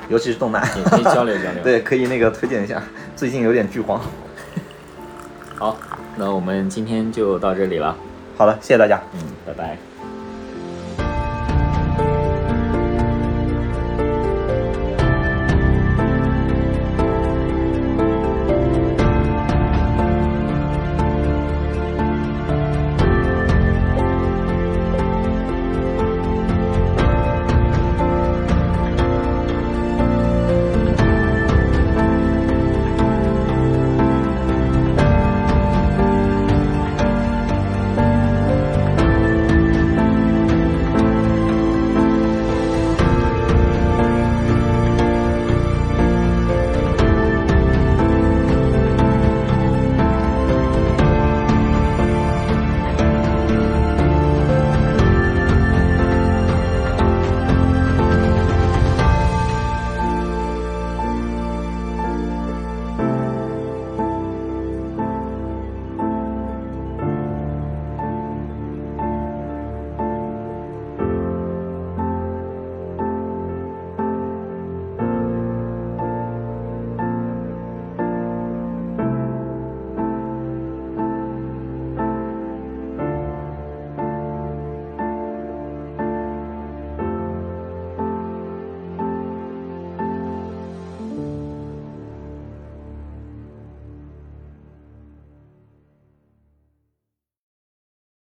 [0.08, 1.62] 尤其是动漫，也可以交流交流。
[1.64, 2.82] 对，可以那个推荐一下。
[3.14, 4.00] 最近有点剧荒。
[5.56, 5.76] 好，
[6.16, 7.96] 那我们今天就到这里了。
[8.36, 9.00] 好了，谢谢大家。
[9.14, 9.91] 嗯，拜拜。